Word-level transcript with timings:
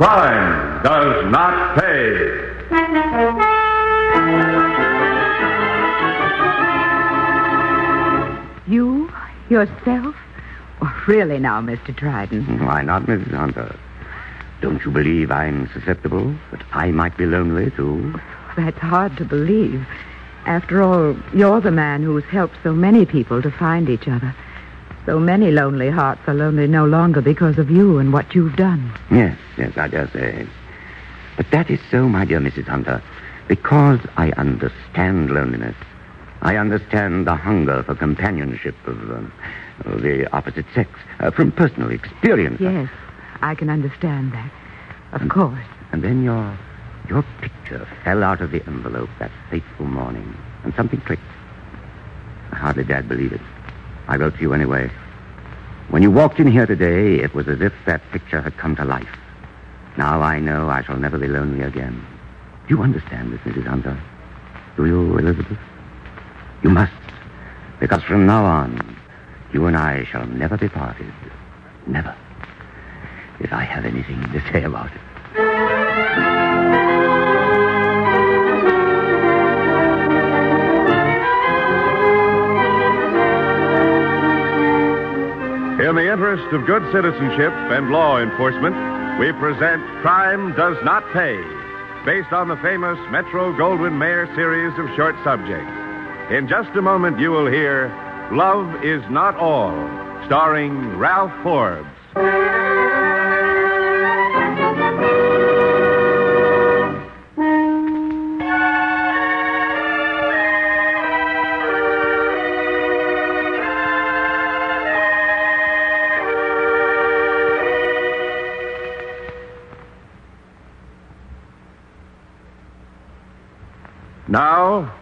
Crime 0.00 0.80
does 0.84 1.32
not 1.32 1.76
pay. 1.76 2.38
You? 8.68 9.10
Yourself? 9.50 10.14
Oh, 10.80 11.04
really 11.08 11.40
now, 11.40 11.60
Mr. 11.60 11.92
Dryden. 11.96 12.44
Why 12.64 12.82
not, 12.82 13.06
Mrs. 13.06 13.34
Hunter? 13.34 13.74
Don't 14.60 14.84
you 14.84 14.92
believe 14.92 15.32
I'm 15.32 15.68
susceptible? 15.72 16.32
That 16.52 16.62
I 16.72 16.92
might 16.92 17.16
be 17.16 17.26
lonely, 17.26 17.72
too? 17.72 18.14
That's 18.56 18.78
hard 18.78 19.16
to 19.16 19.24
believe. 19.24 19.84
After 20.46 20.80
all, 20.80 21.16
you're 21.34 21.60
the 21.60 21.72
man 21.72 22.04
who's 22.04 22.24
helped 22.26 22.54
so 22.62 22.72
many 22.72 23.04
people 23.04 23.42
to 23.42 23.50
find 23.50 23.90
each 23.90 24.06
other. 24.06 24.32
So 25.08 25.18
many 25.18 25.50
lonely 25.50 25.88
hearts 25.88 26.20
are 26.26 26.34
lonely 26.34 26.66
no 26.66 26.84
longer 26.84 27.22
because 27.22 27.56
of 27.56 27.70
you 27.70 27.96
and 27.96 28.12
what 28.12 28.34
you've 28.34 28.56
done. 28.56 28.92
Yes, 29.10 29.38
yes, 29.56 29.72
I 29.78 29.88
dare 29.88 30.06
say. 30.10 30.46
But 31.34 31.50
that 31.50 31.70
is 31.70 31.80
so, 31.90 32.10
my 32.10 32.26
dear 32.26 32.40
Mrs. 32.40 32.66
Hunter, 32.66 33.02
because 33.48 34.00
I 34.18 34.32
understand 34.32 35.30
loneliness. 35.30 35.74
I 36.42 36.58
understand 36.58 37.26
the 37.26 37.36
hunger 37.36 37.82
for 37.84 37.94
companionship 37.94 38.74
of, 38.86 38.98
um, 39.10 39.32
the 39.86 40.28
opposite 40.34 40.66
sex 40.74 40.90
uh, 41.20 41.30
from 41.30 41.52
personal 41.52 41.90
experience. 41.90 42.60
Yes, 42.60 42.90
I 43.40 43.54
can 43.54 43.70
understand 43.70 44.32
that. 44.32 44.52
Of 45.12 45.26
course. 45.30 45.64
And 45.90 46.04
then 46.04 46.22
your 46.22 46.54
your 47.08 47.24
picture 47.40 47.88
fell 48.04 48.22
out 48.22 48.42
of 48.42 48.50
the 48.50 48.62
envelope 48.66 49.08
that 49.20 49.30
fateful 49.48 49.86
morning, 49.86 50.36
and 50.64 50.74
something 50.74 51.00
clicked. 51.00 51.22
I 52.52 52.56
hardly 52.56 52.84
dared 52.84 53.08
believe 53.08 53.32
it. 53.32 53.40
I 54.08 54.16
wrote 54.16 54.34
to 54.36 54.40
you 54.40 54.54
anyway. 54.54 54.90
When 55.90 56.02
you 56.02 56.10
walked 56.10 56.40
in 56.40 56.50
here 56.50 56.66
today, 56.66 57.22
it 57.22 57.34
was 57.34 57.46
as 57.46 57.60
if 57.60 57.72
that 57.86 58.02
picture 58.10 58.40
had 58.40 58.56
come 58.56 58.74
to 58.76 58.84
life. 58.84 59.08
Now 59.96 60.22
I 60.22 60.38
know 60.40 60.68
I 60.68 60.82
shall 60.82 60.96
never 60.96 61.18
be 61.18 61.28
lonely 61.28 61.62
again. 61.62 62.04
Do 62.66 62.74
you 62.74 62.82
understand 62.82 63.32
this, 63.32 63.40
Mrs. 63.40 63.66
Hunter? 63.66 64.00
Do 64.76 64.86
you, 64.86 65.18
Elizabeth? 65.18 65.58
You 66.62 66.70
must, 66.70 66.92
because 67.80 68.02
from 68.02 68.26
now 68.26 68.44
on, 68.44 68.96
you 69.52 69.66
and 69.66 69.76
I 69.76 70.04
shall 70.04 70.26
never 70.26 70.56
be 70.56 70.68
parted. 70.68 71.12
Never. 71.86 72.14
If 73.40 73.52
I 73.52 73.62
have 73.62 73.84
anything 73.84 74.20
to 74.32 74.40
say 74.52 74.64
about 74.64 74.90
it. 74.92 76.37
The 86.08 86.14
interest 86.14 86.54
of 86.54 86.64
good 86.64 86.82
citizenship 86.90 87.52
and 87.52 87.90
law 87.90 88.18
enforcement, 88.18 88.74
we 89.20 89.30
present 89.32 89.82
Crime 90.00 90.54
Does 90.56 90.76
Not 90.82 91.04
Pay, 91.12 91.36
based 92.06 92.32
on 92.32 92.48
the 92.48 92.56
famous 92.56 92.98
Metro 93.10 93.52
Goldwyn 93.52 93.98
Mayer 93.98 94.26
series 94.34 94.72
of 94.78 94.86
short 94.96 95.14
subjects. 95.22 95.70
In 96.30 96.48
just 96.48 96.74
a 96.76 96.82
moment, 96.82 97.18
you 97.18 97.30
will 97.30 97.46
hear 97.46 97.88
Love 98.32 98.82
is 98.82 99.02
Not 99.10 99.36
All, 99.36 99.74
starring 100.26 100.96
Ralph 100.96 101.32
Forbes. 101.42 101.88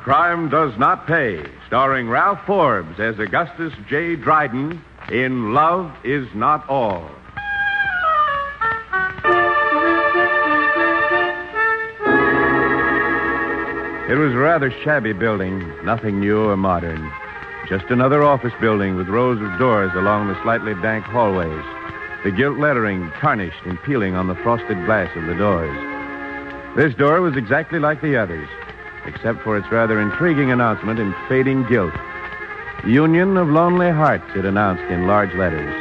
Crime 0.06 0.48
Does 0.48 0.70
Not 0.78 1.08
Pay, 1.08 1.44
starring 1.66 2.08
Ralph 2.08 2.38
Forbes 2.46 3.00
as 3.00 3.18
Augustus 3.18 3.72
J. 3.88 4.14
Dryden 4.14 4.80
in 5.10 5.52
Love 5.52 5.92
Is 6.04 6.28
Not 6.32 6.64
All. 6.68 7.10
It 14.08 14.14
was 14.14 14.32
a 14.32 14.38
rather 14.38 14.72
shabby 14.84 15.12
building, 15.12 15.58
nothing 15.84 16.20
new 16.20 16.50
or 16.50 16.56
modern. 16.56 17.10
Just 17.68 17.86
another 17.86 18.22
office 18.22 18.54
building 18.60 18.94
with 18.94 19.08
rows 19.08 19.42
of 19.42 19.58
doors 19.58 19.90
along 19.96 20.28
the 20.28 20.40
slightly 20.44 20.74
dank 20.82 21.04
hallways, 21.04 21.64
the 22.22 22.30
gilt 22.30 22.58
lettering 22.58 23.10
tarnished 23.20 23.64
and 23.64 23.82
peeling 23.82 24.14
on 24.14 24.28
the 24.28 24.36
frosted 24.36 24.86
glass 24.86 25.10
of 25.16 25.26
the 25.26 25.34
doors. 25.34 25.76
This 26.76 26.94
door 26.94 27.20
was 27.22 27.36
exactly 27.36 27.80
like 27.80 28.02
the 28.02 28.16
others, 28.16 28.48
except 29.06 29.42
for 29.42 29.56
its 29.56 29.70
rather 29.70 30.00
intriguing 30.00 30.50
announcement 30.50 30.98
in 30.98 31.14
fading 31.28 31.64
gilt. 31.68 31.94
Union 32.84 33.36
of 33.36 33.48
Lonely 33.48 33.90
Hearts, 33.90 34.30
it 34.36 34.44
announced 34.44 34.84
in 34.84 35.06
large 35.06 35.34
letters. 35.34 35.74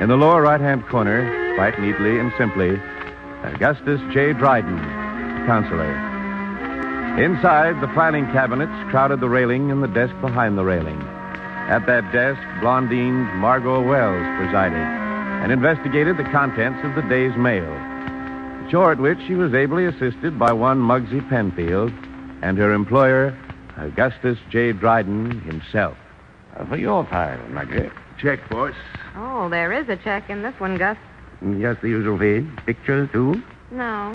In 0.00 0.08
the 0.08 0.16
lower 0.16 0.42
right 0.42 0.60
hand 0.60 0.86
corner, 0.86 1.54
quite 1.56 1.80
neatly 1.80 2.18
and 2.18 2.32
simply, 2.36 2.80
Augustus 3.42 4.00
J. 4.12 4.32
Dryden, 4.32 4.78
counselor. 5.46 5.90
Inside, 7.22 7.80
the 7.80 7.92
filing 7.94 8.26
cabinets 8.26 8.90
crowded 8.90 9.20
the 9.20 9.28
railing 9.28 9.70
and 9.70 9.82
the 9.82 9.88
desk 9.88 10.14
behind 10.20 10.58
the 10.58 10.64
railing. 10.64 11.00
At 11.68 11.86
that 11.86 12.12
desk, 12.12 12.40
blondined 12.60 13.34
Margot 13.36 13.80
Wells 13.80 14.26
presided 14.36 14.76
and 14.76 15.50
investigated 15.50 16.16
the 16.16 16.30
contents 16.30 16.84
of 16.84 16.94
the 16.94 17.08
day's 17.08 17.34
mail. 17.36 17.66
Show 18.70 18.90
at 18.90 18.98
which 18.98 19.18
she 19.26 19.34
was 19.34 19.54
ably 19.54 19.86
assisted 19.86 20.38
by 20.38 20.52
one 20.52 20.78
Muggsy 20.78 21.26
Penfield 21.28 21.92
and 22.42 22.58
her 22.58 22.72
employer, 22.72 23.36
Augustus 23.76 24.38
J. 24.50 24.72
Dryden 24.72 25.40
himself. 25.40 25.96
Uh, 26.56 26.64
for 26.66 26.76
your 26.76 27.04
file, 27.06 27.40
Maggie. 27.48 27.90
Check, 28.18 28.48
boss. 28.48 28.74
Oh, 29.16 29.48
there 29.48 29.72
is 29.72 29.88
a 29.88 29.96
check 29.96 30.30
in 30.30 30.42
this 30.42 30.54
one, 30.58 30.78
Gus. 30.78 30.96
Just 31.60 31.82
the 31.82 31.88
usual 31.88 32.18
fee. 32.18 32.46
Pictures, 32.64 33.08
too? 33.12 33.42
No. 33.70 34.14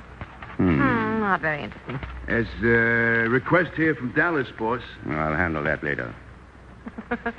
Hmm. 0.57 0.79
Hmm, 0.79 1.19
not 1.19 1.41
very 1.41 1.63
interesting. 1.63 1.99
There's 2.27 2.47
a 2.63 3.29
request 3.29 3.71
here 3.75 3.95
from 3.95 4.11
Dallas, 4.13 4.47
boss. 4.57 4.81
I'll 5.07 5.35
handle 5.35 5.63
that 5.63 5.83
later. 5.83 6.13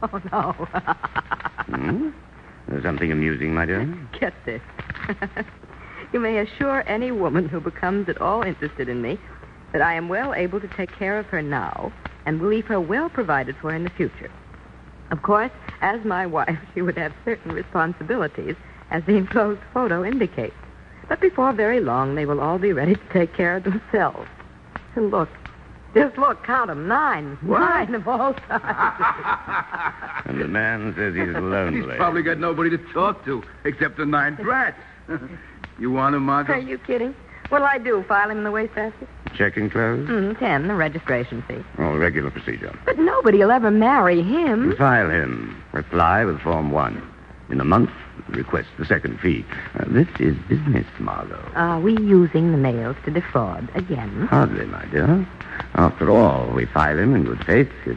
Oh, 0.00 0.22
no. 0.30 0.68
Hmm? 1.68 2.10
There's 2.68 2.82
something 2.82 3.12
amusing, 3.12 3.52
my 3.52 3.66
dear? 3.66 3.84
Get 4.18 4.32
this. 4.46 4.62
you 6.12 6.20
may 6.20 6.38
assure 6.38 6.82
any 6.88 7.10
woman 7.10 7.48
who 7.48 7.60
becomes 7.60 8.08
at 8.08 8.20
all 8.20 8.42
interested 8.42 8.88
in 8.88 9.02
me 9.02 9.18
that 9.72 9.82
I 9.82 9.94
am 9.94 10.08
well 10.08 10.34
able 10.34 10.60
to 10.60 10.68
take 10.68 10.92
care 10.96 11.18
of 11.18 11.26
her 11.26 11.42
now 11.42 11.92
and 12.26 12.40
will 12.40 12.48
leave 12.48 12.66
her 12.66 12.80
well 12.80 13.08
provided 13.08 13.56
for 13.60 13.74
in 13.74 13.84
the 13.84 13.90
future. 13.90 14.30
Of 15.10 15.22
course, 15.22 15.50
as 15.80 16.04
my 16.04 16.26
wife, 16.26 16.58
she 16.74 16.82
would 16.82 16.98
have 16.98 17.12
certain 17.24 17.52
responsibilities, 17.52 18.56
as 18.90 19.02
the 19.04 19.16
enclosed 19.16 19.60
photo 19.72 20.04
indicates. 20.04 20.54
But 21.08 21.20
before 21.20 21.52
very 21.52 21.80
long, 21.80 22.14
they 22.14 22.26
will 22.26 22.40
all 22.40 22.58
be 22.58 22.72
ready 22.72 22.94
to 22.94 23.08
take 23.12 23.34
care 23.34 23.56
of 23.56 23.64
themselves. 23.64 24.28
And 24.94 25.10
look, 25.10 25.28
just 25.94 26.18
look, 26.18 26.44
count 26.44 26.70
'em, 26.70 26.86
nine. 26.86 27.38
Nine 27.42 27.94
of 27.94 28.06
all 28.06 28.34
sizes. 28.48 28.66
And 30.26 30.40
the 30.40 30.48
man 30.48 30.94
says 30.96 31.14
he's 31.14 31.34
lonely. 31.34 31.88
He's 31.88 31.96
probably 31.96 32.22
got 32.22 32.38
nobody 32.38 32.70
to 32.70 32.78
talk 32.92 33.24
to 33.24 33.42
except 33.64 33.96
the 33.96 34.04
nine 34.04 34.34
brats. 34.36 34.78
you 35.78 35.90
want 35.90 36.14
him, 36.14 36.24
Margot? 36.24 36.52
Are 36.52 36.58
you 36.58 36.78
kidding? 36.78 37.14
What'll 37.48 37.66
I 37.66 37.78
do, 37.78 38.04
file 38.06 38.30
him 38.30 38.38
in 38.38 38.44
the 38.44 38.50
wastebasket? 38.50 39.08
Checking 39.36 39.70
clothes? 39.70 40.08
Mm, 40.08 40.38
ten, 40.38 40.68
the 40.68 40.74
registration 40.74 41.42
fee. 41.42 41.62
Oh, 41.78 41.96
regular 41.96 42.30
procedure. 42.30 42.76
But 42.84 42.98
nobody'll 42.98 43.50
ever 43.50 43.70
marry 43.70 44.22
him. 44.22 44.74
File 44.76 45.10
him. 45.10 45.62
Reply 45.72 46.24
with 46.24 46.40
Form 46.40 46.70
1. 46.70 47.02
In 47.50 47.60
a 47.60 47.64
month, 47.64 47.90
request 48.28 48.68
the 48.78 48.84
second 48.84 49.18
fee. 49.20 49.44
Uh, 49.78 49.84
this 49.88 50.08
is 50.20 50.36
business, 50.48 50.86
Margot. 50.98 51.40
Are 51.54 51.80
we 51.80 51.96
using 51.98 52.50
the 52.52 52.58
mails 52.58 52.96
to 53.04 53.10
defraud 53.10 53.68
again? 53.74 54.26
Hardly, 54.30 54.66
my 54.66 54.84
dear. 54.86 55.26
After 55.74 56.10
all, 56.10 56.48
we 56.54 56.66
file 56.66 56.98
him 56.98 57.14
in 57.14 57.24
good 57.24 57.44
faith. 57.46 57.70
His, 57.84 57.96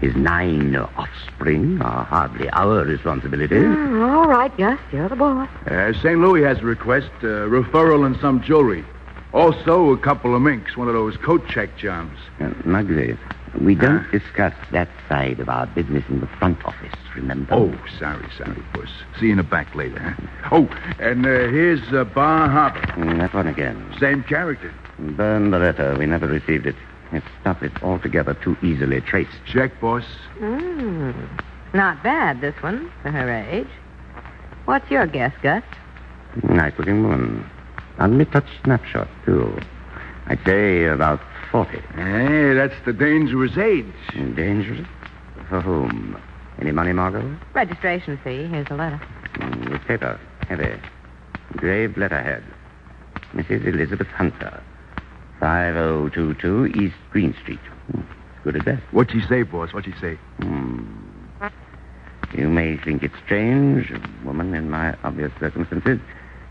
his 0.00 0.14
nine 0.14 0.76
offspring 0.76 1.80
are 1.82 2.04
hardly 2.04 2.48
our 2.50 2.84
responsibility. 2.84 3.56
Mm, 3.56 4.08
all 4.16 4.28
right, 4.28 4.52
yes, 4.58 4.78
you're 4.92 5.08
the 5.08 5.16
boss. 5.16 5.48
Uh, 5.66 5.92
St. 5.94 6.20
Louis 6.20 6.42
has 6.44 6.58
a 6.58 6.64
request, 6.64 7.10
uh, 7.22 7.48
referral 7.48 8.04
and 8.06 8.16
some 8.20 8.40
jewelry. 8.42 8.84
Also, 9.32 9.90
a 9.92 9.98
couple 9.98 10.34
of 10.34 10.42
minks, 10.42 10.76
one 10.76 10.88
of 10.88 10.94
those 10.94 11.16
coat 11.18 11.46
check 11.48 11.76
jobs. 11.76 12.18
Uh, 12.40 12.44
Muggsy, 12.64 13.18
we 13.60 13.74
don't 13.74 14.10
discuss 14.10 14.54
that 14.72 14.88
side 15.08 15.40
of 15.40 15.48
our 15.48 15.66
business 15.66 16.04
in 16.08 16.20
the 16.20 16.26
front 16.26 16.64
office, 16.64 16.94
remember? 17.14 17.54
Oh, 17.54 17.78
sorry, 17.98 18.26
sorry, 18.38 18.62
puss. 18.72 18.88
See 19.18 19.26
you 19.26 19.32
in 19.32 19.38
the 19.38 19.42
back 19.42 19.74
later, 19.74 19.98
huh? 19.98 20.26
Oh, 20.52 20.68
and 20.98 21.26
uh, 21.26 21.48
here's 21.48 21.80
uh, 21.92 22.04
Bar 22.04 22.48
Harbor. 22.48 22.80
Mm, 22.92 23.18
that 23.18 23.34
one 23.34 23.46
again. 23.46 23.94
Same 23.98 24.22
character. 24.22 24.72
Burn 24.98 25.50
the 25.50 25.58
letter. 25.58 25.96
We 25.98 26.06
never 26.06 26.26
received 26.26 26.66
it. 26.66 26.76
Its 27.12 27.26
stuff 27.40 27.62
is 27.62 27.72
altogether 27.82 28.34
too 28.34 28.56
easily 28.62 29.00
traced. 29.00 29.36
Check, 29.46 29.80
boss. 29.80 30.04
Mm, 30.38 31.28
not 31.74 32.02
bad, 32.02 32.40
this 32.40 32.54
one, 32.62 32.90
for 33.02 33.10
her 33.10 33.30
age. 33.30 33.68
What's 34.64 34.90
your 34.90 35.06
guess, 35.06 35.32
Gus? 35.42 35.62
Nice 36.42 36.72
looking 36.78 37.02
woman. 37.02 37.48
And 37.98 38.18
me 38.18 38.24
touch 38.26 38.46
snapshot, 38.64 39.08
too. 39.24 39.58
I'd 40.26 40.38
say 40.44 40.84
about 40.86 41.20
40. 41.50 41.78
Hey, 41.94 42.54
that's 42.54 42.74
the 42.84 42.92
dangerous 42.92 43.56
age. 43.56 43.86
Dangerous? 44.34 44.86
For 45.48 45.60
whom? 45.60 46.20
Any 46.60 46.72
money, 46.72 46.92
Margot? 46.92 47.36
Registration 47.54 48.18
fee. 48.24 48.44
Here's 48.46 48.66
a 48.70 48.74
letter. 48.74 49.00
Mm, 49.34 49.70
the 49.72 49.78
paper. 49.80 50.18
Heavy. 50.48 50.80
Engraved 51.52 51.96
letterhead. 51.96 52.42
Mrs. 53.34 53.66
Elizabeth 53.66 54.08
Hunter. 54.08 54.62
5022 55.40 56.66
East 56.82 56.94
Green 57.10 57.34
Street. 57.42 57.58
Hmm, 57.92 58.00
Good 58.44 58.56
address. 58.56 58.80
What'd 58.90 59.12
she 59.12 59.26
say, 59.28 59.42
boss? 59.42 59.72
What'd 59.72 59.92
she 59.94 60.00
say? 60.00 60.14
Hmm. 60.40 60.84
You 62.36 62.48
may 62.48 62.76
think 62.78 63.02
it 63.02 63.12
strange, 63.24 63.90
a 63.90 64.00
woman 64.24 64.54
in 64.54 64.68
my 64.70 64.96
obvious 65.04 65.32
circumstances, 65.38 66.00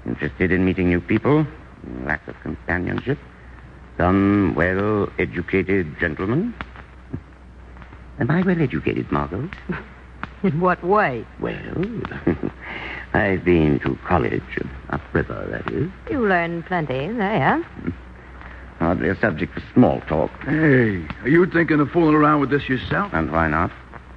interested 0.05 0.51
in 0.51 0.65
meeting 0.65 0.89
new 0.89 1.01
people, 1.01 1.45
lack 2.03 2.27
of 2.27 2.35
companionship, 2.41 3.17
some 3.97 4.53
well-educated 4.55 5.99
gentleman. 5.99 6.53
Am 8.19 8.31
I 8.31 8.41
well-educated, 8.41 9.11
Margot? 9.11 9.49
In 10.43 10.59
what 10.59 10.83
way? 10.83 11.25
Well, 11.39 11.85
I've 13.13 13.43
been 13.43 13.79
to 13.79 13.97
college, 14.05 14.43
upriver, 14.89 15.47
that 15.49 15.73
is. 15.73 15.89
You 16.09 16.27
learn 16.27 16.61
plenty 16.63 17.11
there. 17.11 17.65
Hardly 18.77 19.09
a 19.09 19.19
subject 19.19 19.53
for 19.53 19.63
small 19.73 20.01
talk. 20.01 20.29
Hey, 20.43 21.03
are 21.21 21.29
you 21.29 21.45
thinking 21.47 21.79
of 21.79 21.89
fooling 21.89 22.13
around 22.13 22.41
with 22.41 22.51
this 22.51 22.69
yourself? 22.69 23.11
And 23.13 23.31
why 23.31 23.47
not? 23.47 23.71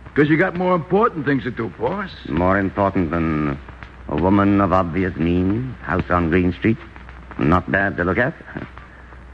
Because 0.04 0.28
you 0.28 0.36
got 0.36 0.56
more 0.56 0.74
important 0.74 1.24
things 1.24 1.44
to 1.44 1.50
do, 1.50 1.72
boss. 1.78 2.10
More 2.28 2.58
important 2.58 3.10
than 3.10 3.58
a 4.08 4.16
woman 4.16 4.60
of 4.60 4.72
obvious 4.72 5.14
means, 5.16 5.74
house 5.82 6.10
on 6.10 6.30
Green 6.30 6.52
Street. 6.52 6.78
Not 7.38 7.70
bad 7.70 7.96
to 7.98 8.04
look 8.04 8.18
at. 8.18 8.34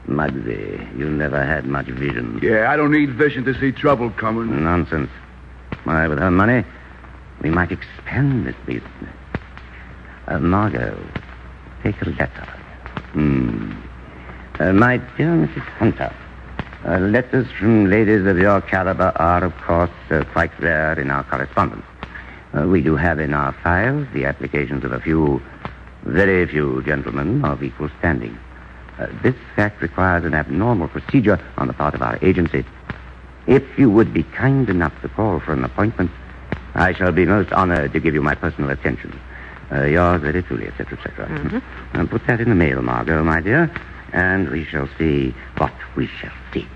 Muggsy, 0.07 0.97
you 0.97 1.09
never 1.09 1.43
had 1.43 1.65
much 1.65 1.87
vision. 1.87 2.39
Yeah, 2.43 2.71
I 2.71 2.75
don't 2.75 2.91
need 2.91 3.15
vision 3.15 3.43
to 3.45 3.59
see 3.59 3.71
trouble 3.71 4.11
coming. 4.11 4.63
Nonsense. 4.63 5.09
Why, 5.83 6.07
with 6.07 6.19
her 6.19 6.29
money, 6.29 6.63
we 7.41 7.49
might 7.49 7.71
expand 7.71 8.45
this 8.45 8.55
business. 8.65 9.15
Uh, 10.27 10.39
Margot, 10.39 10.97
take 11.83 11.99
a 12.01 12.09
letter. 12.09 12.47
Hmm. 13.13 13.71
Uh, 14.59 14.73
my 14.73 14.97
dear 15.17 15.29
Mrs. 15.29 15.63
Hunter, 15.77 16.13
uh, 16.85 16.99
letters 16.99 17.47
from 17.59 17.89
ladies 17.89 18.25
of 18.25 18.37
your 18.37 18.61
caliber 18.61 19.11
are, 19.15 19.43
of 19.43 19.55
course, 19.61 19.89
uh, 20.11 20.23
quite 20.33 20.57
rare 20.59 20.99
in 20.99 21.09
our 21.11 21.23
correspondence. 21.23 21.85
Uh, 22.55 22.67
we 22.67 22.81
do 22.81 22.95
have 22.95 23.19
in 23.19 23.33
our 23.33 23.51
files 23.51 24.07
the 24.13 24.25
applications 24.25 24.83
of 24.83 24.91
a 24.91 24.99
few, 24.99 25.41
very 26.03 26.47
few 26.47 26.81
gentlemen 26.83 27.43
of 27.43 27.61
equal 27.61 27.89
standing. 27.99 28.37
Uh, 28.97 29.07
this 29.21 29.35
fact 29.55 29.81
requires 29.81 30.23
an 30.23 30.33
abnormal 30.33 30.87
procedure 30.87 31.39
on 31.57 31.67
the 31.67 31.73
part 31.73 31.93
of 31.93 32.01
our 32.01 32.17
agency. 32.21 32.63
If 33.45 33.77
you 33.77 33.89
would 33.91 34.13
be 34.13 34.23
kind 34.23 34.69
enough 34.69 34.93
to 35.01 35.09
call 35.09 35.39
for 35.39 35.51
an 35.53 35.65
appointment, 35.65 36.11
I 36.75 36.93
shall 36.93 37.11
be 37.11 37.25
most 37.25 37.51
honored 37.51 37.91
to 37.93 37.99
give 37.99 38.13
you 38.13 38.21
my 38.21 38.35
personal 38.35 38.69
attention. 38.69 39.19
Uh, 39.71 39.83
yours 39.83 40.21
very 40.21 40.41
truly, 40.43 40.67
etc., 40.67 40.97
etc. 40.97 41.61
Uh, 41.93 42.05
put 42.05 42.25
that 42.27 42.39
in 42.39 42.49
the 42.49 42.55
mail, 42.55 42.81
Margot, 42.81 43.23
my 43.23 43.41
dear, 43.41 43.69
and 44.13 44.49
we 44.49 44.63
shall 44.63 44.87
see 44.97 45.33
what 45.57 45.73
we 45.95 46.07
shall 46.07 46.31
see. 46.53 46.67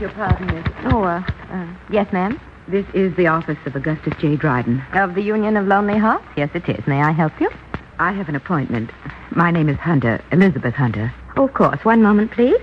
Beg 0.00 0.16
your 0.16 0.16
pardon, 0.16 0.46
miss. 0.46 0.66
Oh, 0.92 1.02
uh, 1.02 1.22
uh, 1.50 1.66
yes, 1.90 2.10
ma'am. 2.12 2.40
This 2.68 2.86
is 2.94 3.14
the 3.16 3.26
office 3.26 3.58
of 3.66 3.76
Augustus 3.76 4.14
J. 4.18 4.36
Dryden. 4.36 4.82
Of 4.94 5.14
the 5.14 5.22
Union 5.22 5.56
of 5.56 5.66
Lonely 5.66 5.98
Hearts? 5.98 6.24
Yes, 6.36 6.50
it 6.54 6.68
is. 6.68 6.86
May 6.86 7.02
I 7.02 7.10
help 7.10 7.38
you? 7.40 7.50
I 7.98 8.12
have 8.12 8.28
an 8.28 8.36
appointment. 8.36 8.90
My 9.32 9.50
name 9.50 9.68
is 9.68 9.76
Hunter, 9.76 10.22
Elizabeth 10.32 10.74
Hunter. 10.74 11.12
Oh, 11.36 11.44
of 11.44 11.54
course. 11.54 11.84
One 11.84 12.02
moment, 12.02 12.30
please. 12.32 12.60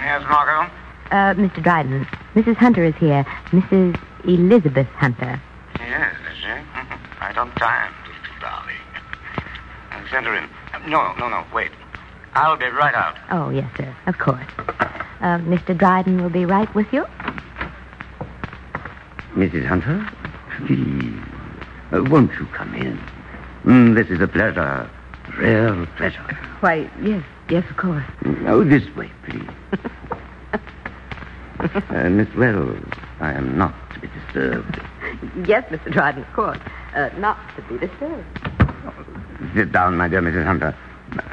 Yes, 0.00 0.22
Margot? 0.28 0.72
Uh, 1.10 1.34
Mr. 1.34 1.62
Dryden, 1.62 2.06
Mrs. 2.34 2.56
Hunter 2.56 2.84
is 2.84 2.94
here. 2.96 3.24
Mrs. 3.50 4.00
Elizabeth 4.24 4.88
Hunter. 4.96 5.40
Yes, 5.78 6.14
is 6.30 6.38
she? 6.38 6.46
I 7.20 7.32
don't 7.34 7.54
time, 7.56 7.92
darling. 8.40 8.76
Uh, 9.92 10.00
send 10.10 10.24
her 10.24 10.34
in. 10.34 10.48
No, 10.90 11.12
no, 11.18 11.28
no, 11.28 11.44
wait. 11.52 11.70
I'll 12.34 12.56
be 12.56 12.66
right 12.66 12.94
out. 12.94 13.16
Oh, 13.30 13.50
yes, 13.50 13.70
sir. 13.76 13.94
Of 14.06 14.18
course. 14.18 14.46
Uh, 14.58 15.38
Mr. 15.38 15.76
Dryden 15.76 16.22
will 16.22 16.30
be 16.30 16.44
right 16.44 16.72
with 16.74 16.92
you. 16.92 17.04
Mrs. 19.34 19.66
Hunter? 19.66 20.06
Please. 20.66 21.18
Uh, 21.92 22.02
won't 22.04 22.32
you 22.32 22.46
come 22.46 22.74
in? 22.74 22.98
Mm, 23.64 23.94
this 23.94 24.08
is 24.08 24.20
a 24.20 24.28
pleasure. 24.28 24.88
Real 25.38 25.86
pleasure. 25.96 26.38
Why, 26.60 26.90
yes, 27.02 27.22
yes, 27.48 27.64
of 27.70 27.76
course. 27.76 28.04
Oh, 28.46 28.64
this 28.64 28.84
way, 28.96 29.10
please. 29.24 29.48
uh, 31.90 32.08
Miss 32.08 32.32
Wells, 32.34 32.78
I 33.20 33.32
am 33.32 33.56
not 33.56 33.74
to 33.94 34.00
be 34.00 34.08
disturbed. 34.08 34.80
Yes, 35.46 35.64
Mr. 35.70 35.92
Dryden, 35.92 36.22
of 36.22 36.32
course. 36.32 36.58
Uh, 36.94 37.10
not 37.18 37.38
to 37.56 37.62
be 37.62 37.86
disturbed. 37.86 38.24
Sit 39.54 39.72
down, 39.72 39.96
my 39.96 40.08
dear 40.08 40.22
Mrs. 40.22 40.44
Hunter. 40.44 40.74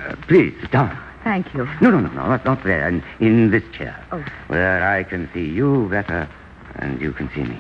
Uh, 0.10 0.16
please, 0.28 0.54
sit 0.62 0.72
down. 0.72 0.98
Thank 1.24 1.54
you. 1.54 1.66
No, 1.82 1.92
no, 1.92 2.00
no, 2.00 2.10
no, 2.10 2.42
not, 2.44 2.64
there. 2.64 2.88
In, 2.88 3.04
in 3.20 3.52
this 3.52 3.64
chair. 3.74 3.96
Oh. 4.12 4.24
Where 4.48 4.84
I 4.84 5.04
can 5.04 5.30
see 5.34 5.46
you 5.46 5.88
better 5.90 6.28
and 6.76 7.00
you 7.02 7.12
can 7.12 7.30
see 7.36 7.44
me. 7.44 7.60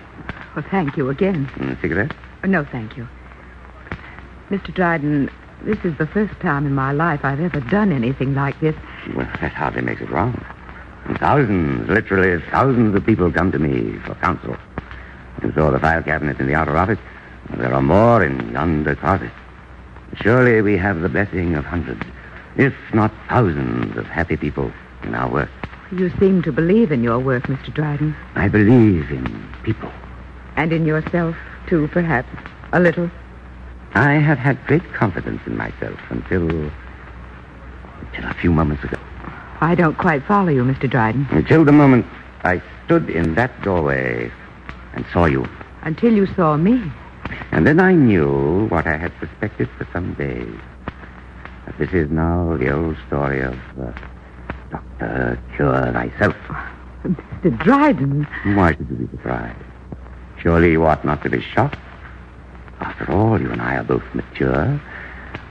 Well, 0.55 0.65
thank 0.71 0.97
you 0.97 1.09
again. 1.09 1.47
Mm, 1.55 1.79
cigarette? 1.81 2.13
Uh, 2.43 2.47
No, 2.47 2.63
thank 2.65 2.97
you. 2.97 3.07
Mr. 4.49 4.73
Dryden, 4.73 5.29
this 5.63 5.77
is 5.83 5.95
the 5.97 6.07
first 6.07 6.39
time 6.39 6.65
in 6.65 6.73
my 6.73 6.91
life 6.91 7.19
I've 7.23 7.39
ever 7.41 7.59
done 7.59 7.91
anything 7.91 8.33
like 8.33 8.59
this. 8.61 8.75
Well, 9.15 9.27
that 9.41 9.53
hardly 9.53 9.81
makes 9.81 10.01
it 10.01 10.09
wrong. 10.09 10.33
Thousands, 11.19 11.87
literally 11.89 12.41
thousands 12.49 12.95
of 12.95 13.05
people 13.05 13.31
come 13.31 13.51
to 13.51 13.59
me 13.59 13.99
for 14.05 14.15
counsel. 14.15 14.57
You 15.43 15.51
saw 15.53 15.69
the 15.69 15.79
file 15.79 16.01
cabinet 16.03 16.39
in 16.39 16.47
the 16.47 16.55
outer 16.55 16.75
office. 16.77 16.99
There 17.57 17.73
are 17.73 17.81
more 17.81 18.23
in 18.23 18.51
yonder 18.51 18.95
closet. 18.95 19.31
Surely 20.21 20.61
we 20.61 20.77
have 20.77 21.01
the 21.01 21.09
blessing 21.09 21.55
of 21.55 21.65
hundreds, 21.65 22.01
if 22.59 22.73
not 22.93 23.11
thousands, 23.29 23.95
of 23.95 24.05
happy 24.05 24.35
people 24.35 24.71
in 25.03 25.15
our 25.15 25.31
work. 25.31 25.49
You 25.93 26.11
seem 26.19 26.41
to 26.43 26.51
believe 26.51 26.91
in 26.91 27.01
your 27.01 27.17
work, 27.17 27.43
Mr. 27.43 27.73
Dryden. 27.73 28.13
I 28.35 28.49
believe 28.49 29.09
in 29.09 29.47
people. 29.63 29.89
And 30.57 30.73
in 30.73 30.85
yourself, 30.85 31.37
too, 31.67 31.87
perhaps. 31.87 32.27
A 32.73 32.79
little. 32.81 33.09
I 33.95 34.15
have 34.15 34.37
had 34.37 34.63
great 34.67 34.83
confidence 34.93 35.41
in 35.47 35.55
myself 35.55 35.97
until. 36.09 36.43
until 38.01 38.25
a 38.25 38.33
few 38.41 38.51
moments 38.51 38.83
ago. 38.83 38.97
I 39.61 39.73
don't 39.73 39.97
quite 39.97 40.23
follow 40.25 40.49
you, 40.49 40.63
Mr. 40.63 40.89
Dryden. 40.89 41.27
Until 41.31 41.63
the 41.63 41.71
moment 41.71 42.05
I 42.43 42.61
stood 42.85 43.09
in 43.09 43.35
that 43.35 43.61
doorway 43.63 44.31
and 44.93 45.05
saw 45.13 45.25
you. 45.25 45.47
Until 45.83 46.13
you 46.13 46.25
saw 46.35 46.57
me. 46.57 46.91
And 47.51 47.65
then 47.65 47.79
I 47.79 47.93
knew 47.93 48.67
what 48.67 48.85
I 48.85 48.97
had 48.97 49.13
suspected 49.21 49.69
for 49.77 49.87
some 49.93 50.13
days. 50.15 50.59
This 51.77 51.91
is 51.93 52.09
now 52.09 52.57
the 52.57 52.71
old 52.71 52.97
story 53.07 53.41
of 53.41 53.53
uh, 53.79 53.91
Doctor 54.71 55.39
Cure 55.55 55.91
Thyself. 55.93 56.35
Mr. 57.03 57.63
Dryden. 57.63 58.27
Why 58.55 58.75
should 58.75 58.89
you 58.89 58.95
be 58.95 59.07
surprised? 59.11 59.57
Surely 60.41 60.71
you 60.71 60.85
ought 60.85 61.05
not 61.05 61.23
to 61.23 61.29
be 61.29 61.41
shocked. 61.41 61.77
After 62.79 63.11
all, 63.11 63.39
you 63.41 63.49
and 63.51 63.61
I 63.61 63.77
are 63.77 63.83
both 63.83 64.03
mature. 64.13 64.81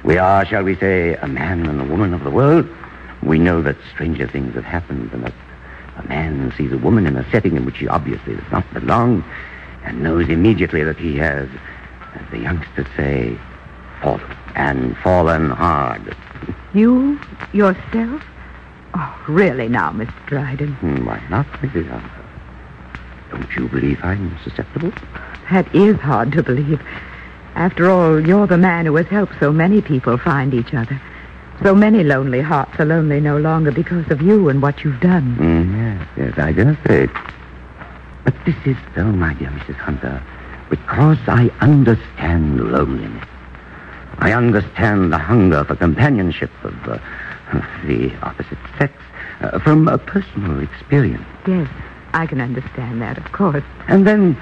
We 0.04 0.18
are, 0.18 0.44
shall 0.44 0.62
we 0.64 0.76
say, 0.76 1.14
a 1.14 1.26
man 1.26 1.66
and 1.66 1.80
a 1.80 1.84
woman 1.84 2.12
of 2.12 2.24
the 2.24 2.30
world. 2.30 2.68
We 3.22 3.38
know 3.38 3.62
that 3.62 3.76
stranger 3.94 4.26
things 4.26 4.54
have 4.54 4.64
happened 4.64 5.12
and 5.12 5.24
that 5.24 5.34
a 5.96 6.06
man 6.08 6.52
sees 6.56 6.72
a 6.72 6.78
woman 6.78 7.06
in 7.06 7.16
a 7.16 7.28
setting 7.30 7.56
in 7.56 7.64
which 7.64 7.78
he 7.78 7.88
obviously 7.88 8.36
does 8.36 8.52
not 8.52 8.72
belong 8.74 9.24
and 9.84 10.02
knows 10.02 10.28
immediately 10.28 10.84
that 10.84 10.96
he 10.96 11.16
has, 11.16 11.48
as 12.14 12.30
the 12.30 12.38
youngsters 12.38 12.86
say, 12.96 13.38
fallen 14.02 14.36
and 14.58 14.96
fallen 14.98 15.50
hard. 15.50 16.14
You? 16.74 17.18
Yourself? 17.52 18.22
Oh, 18.94 19.24
really 19.28 19.68
now, 19.68 19.90
Mr. 19.92 20.26
Dryden. 20.26 20.74
Hmm, 20.74 21.04
Why 21.06 21.22
not, 21.30 21.46
Mrs. 21.62 21.88
Hunter? 21.88 22.10
Don't 23.30 23.56
you 23.56 23.68
believe 23.68 23.98
I'm 24.02 24.36
susceptible? 24.42 24.92
That 25.50 25.72
is 25.74 25.96
hard 25.98 26.32
to 26.32 26.42
believe. 26.42 26.80
After 27.54 27.90
all, 27.90 28.20
you're 28.26 28.46
the 28.46 28.58
man 28.58 28.86
who 28.86 28.96
has 28.96 29.06
helped 29.06 29.34
so 29.40 29.52
many 29.52 29.80
people 29.80 30.18
find 30.18 30.52
each 30.54 30.74
other. 30.74 31.00
So 31.62 31.74
many 31.74 32.04
lonely 32.04 32.40
hearts 32.40 32.78
are 32.78 32.84
lonely 32.84 33.20
no 33.20 33.36
longer 33.36 33.72
because 33.72 34.10
of 34.10 34.22
you 34.22 34.48
and 34.48 34.62
what 34.62 34.84
you've 34.84 35.00
done. 35.00 35.36
Mm, 35.36 35.98
yes, 35.98 36.08
yes, 36.16 36.38
I 36.38 36.52
dare 36.52 36.78
say. 36.86 37.08
But 38.24 38.34
this 38.44 38.54
is 38.64 38.76
so, 38.94 39.04
my 39.04 39.34
dear 39.34 39.50
Mrs. 39.50 39.74
Hunter, 39.76 40.22
because 40.70 41.18
I 41.26 41.50
understand 41.60 42.60
loneliness. 42.72 43.26
I 44.18 44.32
understand 44.32 45.12
the 45.12 45.18
hunger 45.18 45.64
for 45.64 45.76
companionship 45.76 46.50
of 46.64 46.74
uh, 46.88 46.98
the 47.86 48.12
opposite 48.22 48.58
sex 48.76 48.92
uh, 49.40 49.58
from 49.60 49.86
a 49.86 49.98
personal 49.98 50.60
experience. 50.60 51.24
Yes, 51.46 51.68
I 52.14 52.26
can 52.26 52.40
understand 52.40 53.00
that, 53.00 53.16
of 53.16 53.30
course. 53.32 53.62
And 53.86 54.06
then 54.06 54.36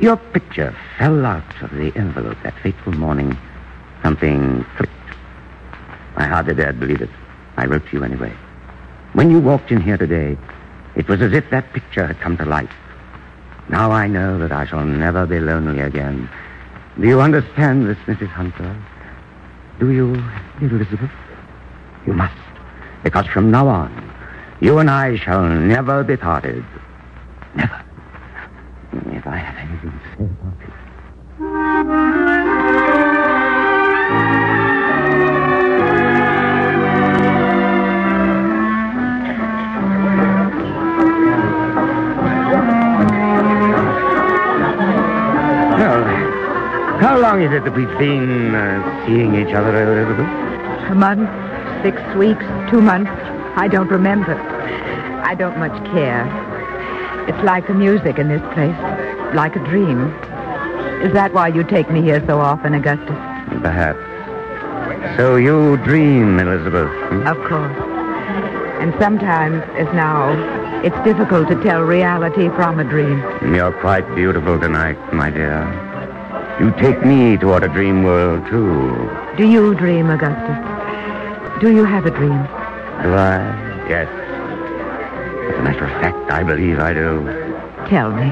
your 0.00 0.16
picture 0.16 0.76
fell 0.98 1.24
out 1.24 1.62
of 1.62 1.70
the 1.70 1.92
envelope 1.94 2.38
that 2.42 2.54
fateful 2.62 2.92
morning. 2.92 3.36
Something 4.02 4.64
clicked. 4.76 4.92
I 6.16 6.26
hardly 6.26 6.54
dared 6.54 6.80
believe 6.80 7.00
it. 7.00 7.10
I 7.56 7.66
wrote 7.66 7.86
to 7.86 7.96
you 7.96 8.04
anyway. 8.04 8.32
When 9.12 9.30
you 9.30 9.38
walked 9.38 9.70
in 9.70 9.80
here 9.80 9.96
today, 9.96 10.36
it 10.96 11.08
was 11.08 11.22
as 11.22 11.32
if 11.32 11.48
that 11.50 11.72
picture 11.72 12.06
had 12.06 12.18
come 12.18 12.36
to 12.38 12.44
life. 12.44 12.72
Now 13.68 13.92
I 13.92 14.08
know 14.08 14.38
that 14.38 14.50
I 14.50 14.66
shall 14.66 14.84
never 14.84 15.24
be 15.24 15.38
lonely 15.38 15.80
again. 15.80 16.28
Do 17.00 17.06
you 17.06 17.20
understand 17.20 17.86
this, 17.86 17.98
Mrs. 18.06 18.28
Hunter? 18.28 18.76
Do 19.80 19.90
you, 19.90 20.22
Elizabeth? 20.60 21.10
You 22.06 22.12
must. 22.12 22.34
Because 23.02 23.26
from 23.26 23.50
now 23.50 23.66
on, 23.66 24.12
you 24.60 24.78
and 24.78 24.90
I 24.90 25.16
shall 25.16 25.42
never 25.42 26.04
be 26.04 26.16
parted. 26.16 26.64
Never. 27.54 27.82
If 29.06 29.26
I 29.26 29.36
have 29.36 29.56
anything 29.56 29.90
to 29.90 29.98
say 30.16 30.24
about 30.24 30.54
it. 32.48 32.51
Long 47.32 47.42
is 47.42 47.52
it 47.52 47.64
that 47.64 47.74
we've 47.74 47.98
been 47.98 48.54
uh, 48.54 49.06
seeing 49.06 49.34
each 49.34 49.54
other, 49.54 49.72
Elizabeth? 49.72 50.28
A 50.90 50.94
month, 50.94 51.30
six 51.82 51.96
weeks, 52.14 52.44
two 52.70 52.82
months. 52.82 53.10
I 53.56 53.68
don't 53.68 53.88
remember. 53.88 54.34
I 55.24 55.34
don't 55.34 55.56
much 55.56 55.72
care. 55.92 56.28
It's 57.28 57.42
like 57.42 57.66
the 57.68 57.74
music 57.74 58.18
in 58.18 58.28
this 58.28 58.42
place, 58.52 58.76
like 59.34 59.56
a 59.56 59.64
dream. 59.64 60.12
Is 61.00 61.14
that 61.14 61.32
why 61.32 61.48
you 61.48 61.64
take 61.64 61.90
me 61.90 62.02
here 62.02 62.22
so 62.26 62.38
often, 62.38 62.74
Augustus? 62.74 63.16
Perhaps. 63.62 64.00
So 65.16 65.36
you 65.36 65.78
dream, 65.78 66.38
Elizabeth. 66.38 66.90
hmm? 67.08 67.26
Of 67.26 67.38
course. 67.48 67.76
And 68.82 68.92
sometimes, 69.00 69.62
as 69.78 69.86
now, 69.94 70.32
it's 70.84 70.98
difficult 71.02 71.48
to 71.48 71.62
tell 71.62 71.80
reality 71.80 72.48
from 72.50 72.78
a 72.78 72.84
dream. 72.84 73.20
You're 73.54 73.72
quite 73.80 74.06
beautiful 74.14 74.60
tonight, 74.60 74.98
my 75.14 75.30
dear. 75.30 75.91
You 76.62 76.70
take 76.78 77.04
me 77.04 77.36
toward 77.36 77.64
a 77.64 77.68
dream 77.68 78.04
world, 78.04 78.46
too. 78.46 79.10
Do 79.36 79.48
you 79.48 79.74
dream, 79.74 80.08
Augustus? 80.08 81.60
Do 81.60 81.74
you 81.74 81.84
have 81.84 82.06
a 82.06 82.10
dream? 82.12 82.38
Do 83.02 83.14
I? 83.14 83.42
Yes. 83.88 84.08
As 85.50 85.58
a 85.58 85.62
matter 85.62 85.86
of 85.86 85.90
fact, 86.00 86.30
I 86.30 86.44
believe 86.44 86.78
I 86.78 86.92
do. 86.92 87.24
Tell 87.88 88.12
me. 88.12 88.30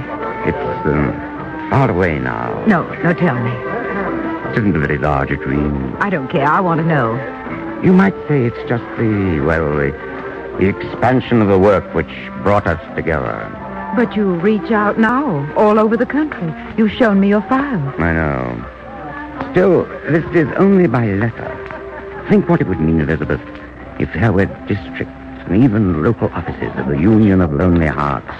It's 0.49 0.87
um, 0.87 1.11
far 1.71 1.91
away 1.91 2.21
now. 2.21 2.65
No, 2.67 2.89
no, 3.03 3.13
tell 3.15 3.35
me. 3.35 3.51
It 4.53 4.59
isn't 4.59 4.77
a 4.77 4.79
very 4.79 4.99
large 4.99 5.33
a 5.33 5.37
dream. 5.37 5.97
I 5.99 6.09
don't 6.09 6.29
care. 6.29 6.47
I 6.47 6.61
want 6.61 6.81
to 6.81 6.87
know. 6.87 7.15
You 7.83 7.93
might 7.93 8.15
say 8.29 8.45
it's 8.45 8.69
just 8.69 8.85
the, 8.97 9.41
well, 9.45 9.75
the, 9.77 9.91
the 10.61 10.69
expansion 10.69 11.43
of 11.43 11.49
the 11.49 11.59
work 11.59 11.93
which 11.97 12.31
brought 12.45 12.69
us 12.69 12.81
together. 12.95 13.70
But 13.97 14.15
you 14.17 14.35
reach 14.37 14.71
out 14.71 14.99
now, 14.99 15.53
all 15.57 15.79
over 15.79 15.97
the 15.97 16.07
country. 16.07 16.55
You've 16.77 16.93
shown 16.93 17.21
me 17.21 17.29
your 17.29 17.43
files. 17.43 17.95
I 17.99 18.13
know. 18.13 19.51
Still, 19.51 19.85
this 20.11 20.25
is 20.35 20.49
only 20.57 20.87
by 20.87 21.07
letter. 21.07 21.57
Think 22.29 22.49
what 22.49 22.61
it 22.61 22.69
would 22.69 22.81
mean, 22.81 23.01
Elizabeth, 23.01 23.41
if 23.99 24.13
there 24.15 24.33
were 24.33 24.47
districts 24.67 25.13
and 25.47 25.65
even 25.65 26.03
local 26.03 26.29
offices 26.29 26.71
of 26.77 26.87
the 26.87 26.99
Union 26.99 27.41
of 27.41 27.53
Lonely 27.53 27.89
Hearts. 27.89 28.31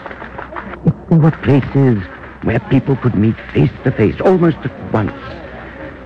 If 0.87 0.95
there 1.09 1.19
were 1.19 1.33
places 1.33 1.99
where 2.45 2.61
people 2.71 2.97
could 2.97 3.17
meet 3.17 3.37
face 3.53 3.73
to 3.85 3.91
face, 3.91 4.21
almost 4.21 4.59
at 4.59 4.93
once. 4.93 5.13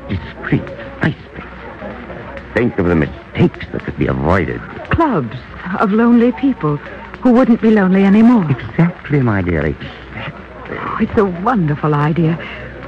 Discreet, 0.08 0.66
nice 1.02 1.14
places. 1.34 2.54
Think 2.54 2.78
of 2.78 2.86
the 2.86 2.96
mistakes 2.96 3.66
that 3.72 3.84
could 3.84 3.98
be 3.98 4.06
avoided. 4.06 4.60
Clubs 4.90 5.36
of 5.78 5.92
lonely 5.92 6.32
people 6.32 6.78
who 7.24 7.32
wouldn't 7.32 7.62
be 7.62 7.70
lonely 7.70 8.04
anymore. 8.04 8.48
Exactly, 8.50 9.22
my 9.22 9.40
dear, 9.40 9.64
exactly. 9.64 10.76
Oh, 10.78 10.98
it's 11.00 11.16
a 11.18 11.24
wonderful 11.24 11.94
idea. 11.94 12.34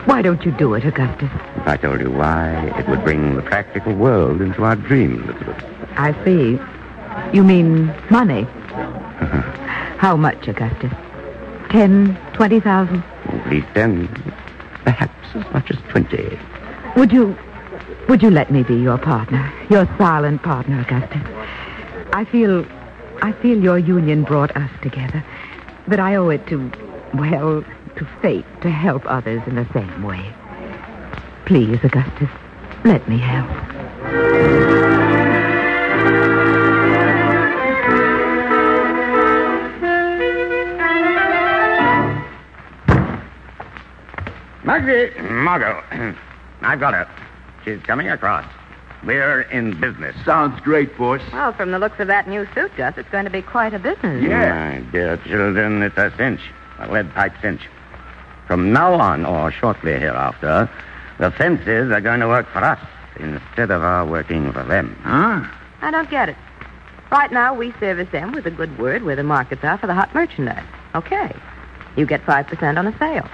Why 0.04 0.20
don't 0.20 0.44
you 0.44 0.52
do 0.52 0.74
it, 0.74 0.84
Augustus? 0.84 1.30
If 1.56 1.66
I 1.66 1.78
told 1.78 2.00
you 2.02 2.10
why, 2.10 2.66
it 2.78 2.86
would 2.86 3.02
bring 3.02 3.34
the 3.34 3.40
practical 3.42 3.94
world 3.94 4.42
into 4.42 4.62
our 4.62 4.76
dream, 4.76 5.22
Elizabeth. 5.22 5.64
I 5.96 6.12
see. 6.22 6.60
You 7.34 7.44
mean 7.44 7.86
money? 8.10 8.42
Uh-huh. 8.42 9.40
How 9.96 10.16
much, 10.16 10.46
Augustus? 10.46 10.92
Ten, 11.70 12.14
twenty 12.34 12.60
thousand? 12.60 13.02
At 13.24 13.48
least 13.50 13.68
ten, 13.72 14.06
perhaps 14.84 15.34
as 15.34 15.50
much 15.54 15.70
as 15.70 15.78
twenty. 15.88 16.38
Would 16.94 17.10
you 17.10 17.34
would 18.10 18.22
you 18.22 18.30
let 18.30 18.52
me 18.52 18.62
be 18.62 18.76
your 18.76 18.98
partner? 18.98 19.50
Your 19.70 19.86
silent 19.96 20.42
partner, 20.42 20.82
Augustus. 20.82 21.22
I 22.12 22.26
feel 22.26 22.66
I 23.22 23.32
feel 23.40 23.58
your 23.62 23.78
union 23.78 24.24
brought 24.24 24.56
us 24.56 24.70
together. 24.82 25.24
but 25.88 26.00
I 26.00 26.16
owe 26.16 26.28
it 26.30 26.46
to 26.48 26.70
well, 27.14 27.64
to 27.96 28.04
fate 28.20 28.44
to 28.62 28.70
help 28.70 29.02
others 29.06 29.40
in 29.46 29.54
the 29.54 29.66
same 29.72 30.02
way. 30.02 30.32
Please, 31.46 31.78
Augustus, 31.82 32.28
let 32.84 33.08
me 33.08 33.18
help. 33.18 33.48
Margie! 44.64 45.18
Margot. 45.20 45.82
I've 46.62 46.80
got 46.80 46.92
her. 46.92 47.08
She's 47.64 47.80
coming 47.82 48.10
across. 48.10 48.44
We're 49.06 49.42
in 49.42 49.80
business. 49.80 50.16
Sounds 50.24 50.60
great, 50.62 50.98
boss. 50.98 51.20
Well, 51.32 51.52
from 51.52 51.70
the 51.70 51.78
looks 51.78 52.00
of 52.00 52.08
that 52.08 52.28
new 52.28 52.44
suit, 52.54 52.72
Gus, 52.76 52.94
it's 52.96 53.08
going 53.10 53.24
to 53.24 53.30
be 53.30 53.40
quite 53.40 53.72
a 53.72 53.78
business. 53.78 54.22
Yeah. 54.22 54.80
My 54.80 54.90
dear 54.90 55.16
children, 55.18 55.82
it's 55.82 55.96
a 55.96 56.12
cinch. 56.16 56.40
A 56.80 56.90
lead 56.90 57.14
pipe 57.14 57.32
cinch. 57.40 57.60
From 58.48 58.72
now 58.72 58.94
on, 58.94 59.24
or 59.24 59.52
shortly 59.52 59.92
hereafter, 59.92 60.68
the 61.18 61.30
fences 61.30 61.92
are 61.92 62.00
going 62.00 62.20
to 62.20 62.26
work 62.26 62.48
for 62.52 62.64
us 62.64 62.80
instead 63.18 63.70
of 63.70 63.82
our 63.82 64.04
working 64.04 64.52
for 64.52 64.64
them. 64.64 64.96
Huh? 65.02 65.44
I 65.82 65.90
don't 65.92 66.10
get 66.10 66.28
it. 66.28 66.36
Right 67.12 67.30
now, 67.30 67.54
we 67.54 67.72
service 67.78 68.10
them 68.10 68.32
with 68.32 68.46
a 68.46 68.50
good 68.50 68.76
word 68.76 69.04
where 69.04 69.16
the 69.16 69.22
markets 69.22 69.62
are 69.62 69.78
for 69.78 69.86
the 69.86 69.94
hot 69.94 70.12
merchandise. 70.14 70.66
Okay. 70.96 71.32
You 71.96 72.06
get 72.06 72.22
5% 72.24 72.76
on 72.76 72.86
a 72.86 72.98
sale. 72.98 73.28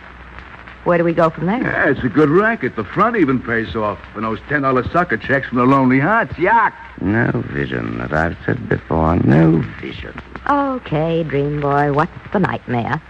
Where 0.84 0.98
do 0.98 1.04
we 1.04 1.12
go 1.12 1.30
from 1.30 1.46
there? 1.46 1.62
Yeah, 1.62 1.90
it's 1.90 2.02
a 2.02 2.08
good 2.08 2.28
racket. 2.28 2.74
The 2.74 2.84
front 2.84 3.16
even 3.16 3.40
pays 3.40 3.76
off. 3.76 4.00
And 4.14 4.24
those 4.24 4.40
$10 4.40 4.92
sucker 4.92 5.16
checks 5.16 5.48
from 5.48 5.58
the 5.58 5.64
Lonely 5.64 6.00
Hearts. 6.00 6.32
Yuck. 6.32 6.72
No 7.00 7.30
vision, 7.52 8.00
as 8.00 8.12
I've 8.12 8.36
said 8.44 8.68
before. 8.68 9.16
No 9.16 9.64
vision. 9.80 10.20
Okay, 10.48 11.22
dream 11.22 11.60
boy, 11.60 11.92
what's 11.92 12.10
the 12.32 12.40
nightmare? 12.40 13.00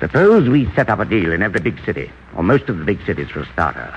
Suppose 0.00 0.48
we 0.48 0.72
set 0.74 0.88
up 0.88 0.98
a 0.98 1.04
deal 1.04 1.30
in 1.30 1.42
every 1.42 1.60
big 1.60 1.84
city, 1.84 2.10
or 2.34 2.42
most 2.42 2.70
of 2.70 2.78
the 2.78 2.84
big 2.84 3.04
cities 3.04 3.28
for 3.28 3.40
a 3.40 3.52
starter, 3.52 3.94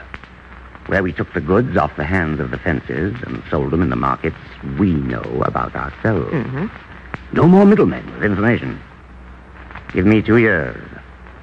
where 0.87 1.01
we 1.01 1.13
took 1.13 1.33
the 1.33 1.39
goods 1.39 1.77
off 1.77 1.95
the 1.95 2.03
hands 2.03 2.41
of 2.41 2.51
the 2.51 2.57
fences 2.57 3.15
and 3.25 3.41
sold 3.49 3.71
them 3.71 3.81
in 3.81 3.89
the 3.89 3.95
markets 3.95 4.35
we 4.77 4.91
know 4.91 5.41
about 5.45 5.73
ourselves. 5.75 6.33
Mm-hmm. 6.33 6.67
No 7.33 7.47
more 7.47 7.65
middlemen 7.65 8.05
with 8.13 8.23
information. 8.23 8.81
Give 9.93 10.05
me 10.05 10.21
two 10.21 10.37
years. 10.37 10.85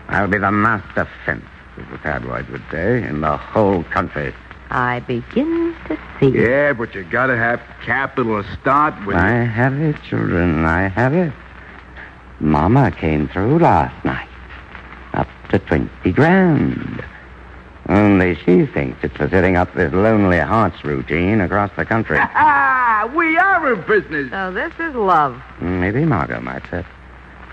I'll 0.09 0.29
be 0.29 0.37
the 0.37 0.51
master 0.51 1.09
fence, 1.25 1.45
as 1.81 1.91
the 1.91 1.99
tabloids 1.99 2.49
would 2.51 2.63
say, 2.71 3.03
in 3.03 3.21
the 3.21 3.37
whole 3.37 3.83
country. 3.85 4.35
I 4.71 5.01
begin 5.01 5.75
to 5.89 5.99
see. 6.21 6.29
Yeah, 6.29 6.73
but 6.73 6.95
you 6.95 7.03
gotta 7.05 7.37
have 7.37 7.61
capital 7.85 8.43
to 8.43 8.53
start 8.61 8.95
with. 9.05 9.17
I 9.17 9.31
have 9.45 9.75
it, 9.81 9.97
children. 10.03 10.65
I 10.65 10.89
have 10.89 11.15
it. 11.15 11.33
Mama 12.39 12.91
came 12.93 13.29
through 13.29 13.59
last 13.59 14.05
night. 14.05 14.29
Up 15.13 15.29
to 15.51 15.59
20 15.59 16.13
grand. 16.13 17.05
Only 17.89 18.37
she 18.37 18.67
thinks 18.67 19.03
it's 19.03 19.17
for 19.17 19.29
setting 19.29 19.57
up 19.57 19.75
this 19.75 19.93
Lonely 19.93 20.39
Hearts 20.39 20.85
routine 20.85 21.41
across 21.41 21.71
the 21.77 21.85
country. 21.85 22.19
Ah, 23.03 23.11
we 23.15 23.39
are 23.39 23.73
in 23.73 23.81
business. 23.87 24.31
So 24.31 24.53
this 24.53 24.73
is 24.79 24.95
love. 24.95 25.41
Maybe 25.61 26.05
Margot 26.05 26.41
might 26.41 26.63
say. 26.71 26.85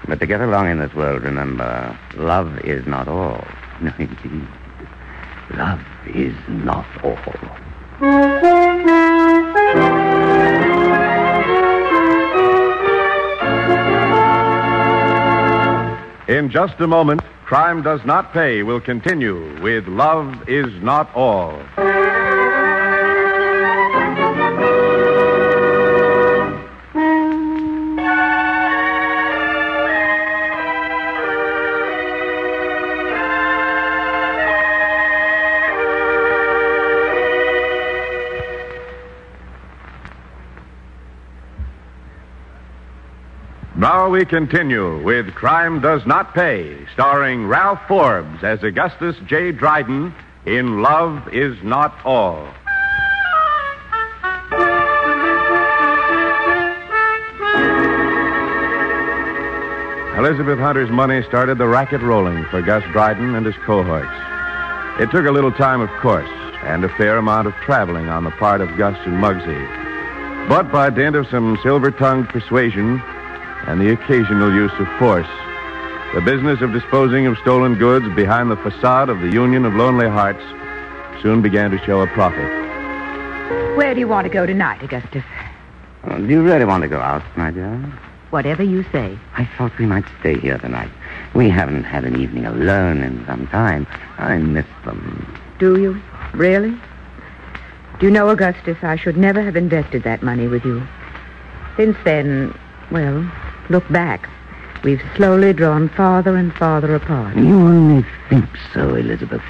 But 0.08 0.20
to 0.20 0.26
get 0.26 0.42
along 0.42 0.70
in 0.70 0.80
this 0.80 0.94
world, 0.94 1.24
remember, 1.24 1.98
love 2.16 2.60
is 2.60 2.86
not 2.86 3.08
all. 3.08 3.46
No, 3.80 3.94
indeed. 4.00 4.48
Love 5.52 5.82
is 6.08 6.36
not 6.48 6.86
all. 7.04 7.18
In 16.28 16.50
just 16.50 16.80
a 16.80 16.88
moment, 16.88 17.22
Crime 17.46 17.82
Does 17.82 18.04
Not 18.04 18.34
Pay 18.34 18.64
will 18.64 18.82
continue 18.82 19.62
with 19.62 19.88
Love 19.88 20.50
Is 20.50 20.74
Not 20.82 21.14
All. 21.16 21.58
We 44.10 44.24
continue 44.24 45.04
with 45.04 45.36
Crime 45.36 45.82
Does 45.82 46.06
Not 46.06 46.34
Pay, 46.34 46.88
starring 46.94 47.46
Ralph 47.46 47.82
Forbes 47.90 48.42
as 48.42 48.64
Augustus 48.64 49.18
J. 49.28 49.52
Dryden 49.52 50.16
in 50.46 50.82
Love 50.82 51.28
Is 51.34 51.62
Not 51.62 51.94
All. 52.06 52.48
Elizabeth 60.18 60.58
Hunter's 60.58 60.90
money 60.90 61.22
started 61.24 61.58
the 61.58 61.68
racket 61.68 62.02
rolling 62.02 62.46
for 62.46 62.62
Gus 62.62 62.84
Dryden 62.94 63.36
and 63.36 63.46
his 63.46 63.56
cohorts. 63.66 64.08
It 65.02 65.12
took 65.12 65.28
a 65.28 65.32
little 65.32 65.52
time, 65.52 65.82
of 65.82 65.90
course, 66.02 66.30
and 66.64 66.84
a 66.86 66.98
fair 66.98 67.18
amount 67.18 67.48
of 67.48 67.54
traveling 67.56 68.08
on 68.08 68.24
the 68.24 68.32
part 68.32 68.62
of 68.62 68.78
Gus 68.78 68.98
and 69.06 69.22
Muggsy. 69.22 70.48
But 70.48 70.72
by 70.72 70.90
dint 70.90 71.18
of 71.18 71.28
some 71.28 71.60
silver 71.62 71.92
tongued 71.92 72.30
persuasion 72.30 73.04
and 73.68 73.82
the 73.82 73.92
occasional 73.92 74.54
use 74.54 74.72
of 74.80 74.88
force, 74.98 75.28
the 76.16 76.22
business 76.22 76.62
of 76.62 76.72
disposing 76.72 77.28
of 77.28 77.38
stolen 77.40 77.76
goods 77.76 78.08
behind 78.16 78.50
the 78.50 78.56
facade 78.58 79.10
of 79.10 79.20
the 79.20 79.30
Union 79.30 79.66
of 79.66 79.74
Lonely 79.76 80.08
Hearts 80.08 80.42
soon 81.22 81.42
began 81.42 81.70
to 81.72 81.78
show 81.86 82.02
a 82.02 82.08
profit. 82.08 82.48
Where 83.78 83.94
do 83.94 84.00
you 84.00 84.08
want 84.08 84.26
to 84.26 84.34
go 84.34 84.46
tonight, 84.46 84.82
Augustus? 84.82 85.24
Do 86.08 86.26
you 86.26 86.42
really 86.42 86.66
want 86.66 86.84
to 86.84 86.88
go 86.88 87.00
out, 87.00 87.22
my 87.36 87.52
dear? 87.52 87.76
Whatever 88.30 88.64
you 88.64 88.84
say. 88.92 89.18
I 89.36 89.46
thought 89.58 89.78
we 89.78 89.86
might 89.86 90.06
stay 90.20 90.40
here 90.40 90.58
tonight. 90.58 90.90
We 91.34 91.50
haven't 91.50 91.84
had 91.84 92.06
an 92.06 92.20
evening 92.20 92.46
alone 92.46 93.04
in 93.04 93.26
some 93.26 93.48
time. 93.48 93.86
I 94.18 94.38
miss 94.38 94.66
them. 94.86 95.38
Do 95.60 95.80
you? 95.80 96.02
Really? 96.34 96.72
Do 98.00 98.06
you 98.06 98.12
know, 98.12 98.30
Augustus, 98.30 98.78
I 98.82 98.96
should 98.96 99.18
never 99.18 99.42
have 99.42 99.56
invested 99.56 100.04
that 100.04 100.24
money 100.24 100.48
with 100.48 100.64
you. 100.64 100.88
Since 101.76 101.98
then, 102.06 102.58
well, 102.92 103.30
look 103.70 103.88
back. 103.92 104.30
We've 104.84 105.02
slowly 105.16 105.54
drawn 105.54 105.90
farther 105.90 106.36
and 106.36 106.54
farther 106.54 106.96
apart. 106.96 107.36
You 107.36 107.56
only 107.56 108.06
think 108.30 108.46
so, 108.74 108.96
Elizabeth. 108.96 109.42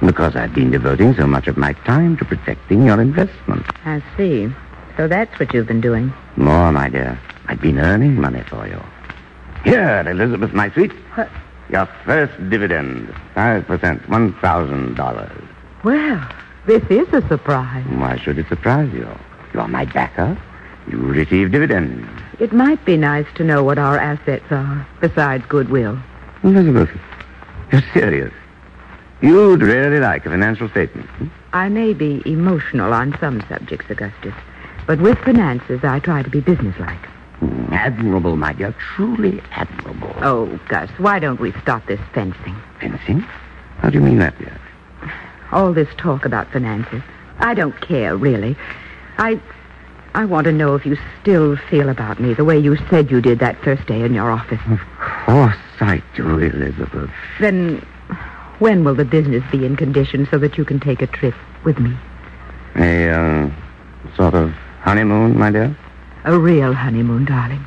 Because 0.00 0.36
I've 0.36 0.54
been 0.54 0.70
devoting 0.70 1.14
so 1.14 1.26
much 1.26 1.48
of 1.48 1.56
my 1.56 1.72
time 1.72 2.16
to 2.18 2.24
protecting 2.24 2.84
your 2.84 3.00
investment. 3.00 3.66
I 3.84 4.02
see. 4.16 4.48
So 4.96 5.08
that's 5.08 5.38
what 5.40 5.52
you've 5.52 5.66
been 5.66 5.80
doing. 5.80 6.12
More, 6.36 6.70
my 6.70 6.88
dear. 6.88 7.18
I've 7.46 7.60
been 7.60 7.78
earning 7.78 8.20
money 8.20 8.42
for 8.42 8.68
you. 8.68 8.80
Here, 9.64 10.04
Elizabeth, 10.06 10.52
my 10.52 10.70
sweet. 10.70 10.92
What? 11.14 11.28
Your 11.70 11.86
first 12.04 12.32
dividend. 12.50 13.08
5%, 13.34 13.66
$1,000. 13.66 15.48
Well, 15.84 16.28
this 16.66 16.82
is 16.90 17.08
a 17.12 17.26
surprise. 17.28 17.84
Why 17.86 18.18
should 18.18 18.38
it 18.38 18.48
surprise 18.48 18.92
you? 18.92 19.08
You're 19.54 19.68
my 19.68 19.84
backer. 19.86 20.36
You 20.90 20.98
receive 20.98 21.52
dividends. 21.52 22.08
It 22.38 22.52
might 22.52 22.84
be 22.84 22.96
nice 22.96 23.26
to 23.34 23.44
know 23.44 23.62
what 23.64 23.78
our 23.78 23.98
assets 23.98 24.44
are, 24.50 24.86
besides 25.00 25.44
goodwill. 25.46 25.98
Elizabeth, 26.42 26.90
you're 27.72 27.82
serious. 27.92 28.32
You'd 29.20 29.62
really 29.62 29.98
like 29.98 30.24
a 30.26 30.30
financial 30.30 30.68
statement. 30.70 31.08
hmm? 31.10 31.26
I 31.52 31.68
may 31.68 31.92
be 31.94 32.22
emotional 32.24 32.92
on 32.94 33.16
some 33.18 33.42
subjects, 33.48 33.90
Augustus, 33.90 34.34
but 34.86 35.00
with 35.00 35.18
finances, 35.18 35.80
I 35.82 35.98
try 35.98 36.22
to 36.22 36.30
be 36.30 36.40
businesslike. 36.40 37.06
Hmm, 37.40 37.72
Admirable, 37.72 38.36
my 38.36 38.52
dear. 38.52 38.74
Truly 38.94 39.40
admirable. 39.52 40.12
Oh, 40.22 40.58
Gus, 40.68 40.90
why 40.98 41.18
don't 41.18 41.40
we 41.40 41.52
stop 41.62 41.86
this 41.86 42.00
fencing? 42.14 42.56
Fencing? 42.80 43.20
How 43.78 43.90
do 43.90 43.98
you 43.98 44.04
mean 44.04 44.18
that, 44.18 44.38
dear? 44.38 44.58
All 45.52 45.72
this 45.72 45.88
talk 45.96 46.24
about 46.24 46.50
finances. 46.52 47.02
I 47.38 47.54
don't 47.54 47.78
care, 47.80 48.16
really. 48.16 48.56
I. 49.18 49.40
I 50.14 50.24
want 50.24 50.46
to 50.46 50.52
know 50.52 50.74
if 50.74 50.86
you 50.86 50.96
still 51.20 51.56
feel 51.56 51.88
about 51.88 52.20
me 52.20 52.34
the 52.34 52.44
way 52.44 52.58
you 52.58 52.76
said 52.88 53.10
you 53.10 53.20
did 53.20 53.38
that 53.40 53.62
first 53.62 53.86
day 53.86 54.02
in 54.02 54.14
your 54.14 54.30
office. 54.30 54.60
Of 54.68 54.80
course 55.00 55.56
I 55.80 56.02
do, 56.16 56.38
Elizabeth. 56.38 57.10
Then, 57.40 57.86
when 58.58 58.84
will 58.84 58.94
the 58.94 59.04
business 59.04 59.44
be 59.52 59.64
in 59.64 59.76
condition 59.76 60.26
so 60.30 60.38
that 60.38 60.58
you 60.58 60.64
can 60.64 60.80
take 60.80 61.02
a 61.02 61.06
trip 61.06 61.34
with 61.64 61.78
me? 61.78 61.96
A, 62.76 63.10
uh, 63.10 63.50
sort 64.16 64.34
of 64.34 64.50
honeymoon, 64.80 65.38
my 65.38 65.50
dear? 65.50 65.76
A 66.24 66.38
real 66.38 66.72
honeymoon, 66.72 67.24
darling. 67.24 67.64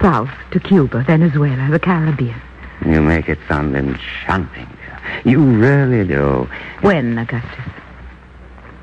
South 0.00 0.30
to 0.52 0.60
Cuba, 0.60 1.02
Venezuela, 1.02 1.68
the 1.70 1.80
Caribbean. 1.80 2.40
You 2.86 3.00
make 3.00 3.28
it 3.28 3.38
sound 3.48 3.74
enchanting. 3.76 4.68
You 5.24 5.40
really 5.42 6.06
do. 6.06 6.48
When, 6.80 7.18
Augustus? 7.18 7.64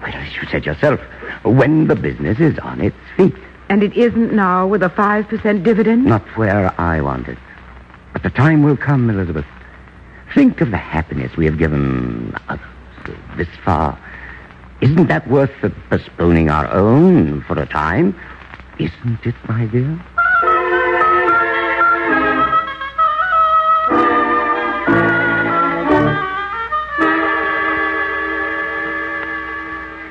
Well, 0.01 0.13
as 0.13 0.35
you 0.35 0.47
said 0.49 0.65
yourself, 0.65 0.99
when 1.43 1.88
the 1.88 1.95
business 1.95 2.39
is 2.39 2.58
on 2.60 2.82
its 2.82 2.98
feet. 3.17 3.36
And 3.69 3.84
it 3.84 3.95
isn't 3.98 4.34
now 4.34 4.67
with 4.67 4.84
a 4.84 4.89
5% 4.89 5.63
dividend? 5.63 6.06
Not 6.06 6.26
where 6.38 6.74
I 6.80 7.02
want 7.02 7.28
it. 7.28 7.38
But 8.13 8.24
the 8.24 8.30
time 8.30 8.63
will 8.63 8.78
come, 8.78 9.10
Elizabeth. 9.10 9.45
Think 10.34 10.62
of 10.62 10.71
the 10.71 10.78
happiness 10.78 11.36
we 11.36 11.45
have 11.45 11.58
given 11.58 12.36
others 12.48 12.65
this 13.38 13.48
far. 13.63 14.00
Isn't 14.82 15.08
that 15.08 15.28
worth 15.28 15.52
postponing 15.89 16.50
our 16.50 16.67
own 16.71 17.41
for 17.43 17.58
a 17.60 17.65
time? 17.65 18.15
Isn't 18.78 19.26
it, 19.26 19.36
my 19.48 19.65
dear? 19.65 20.00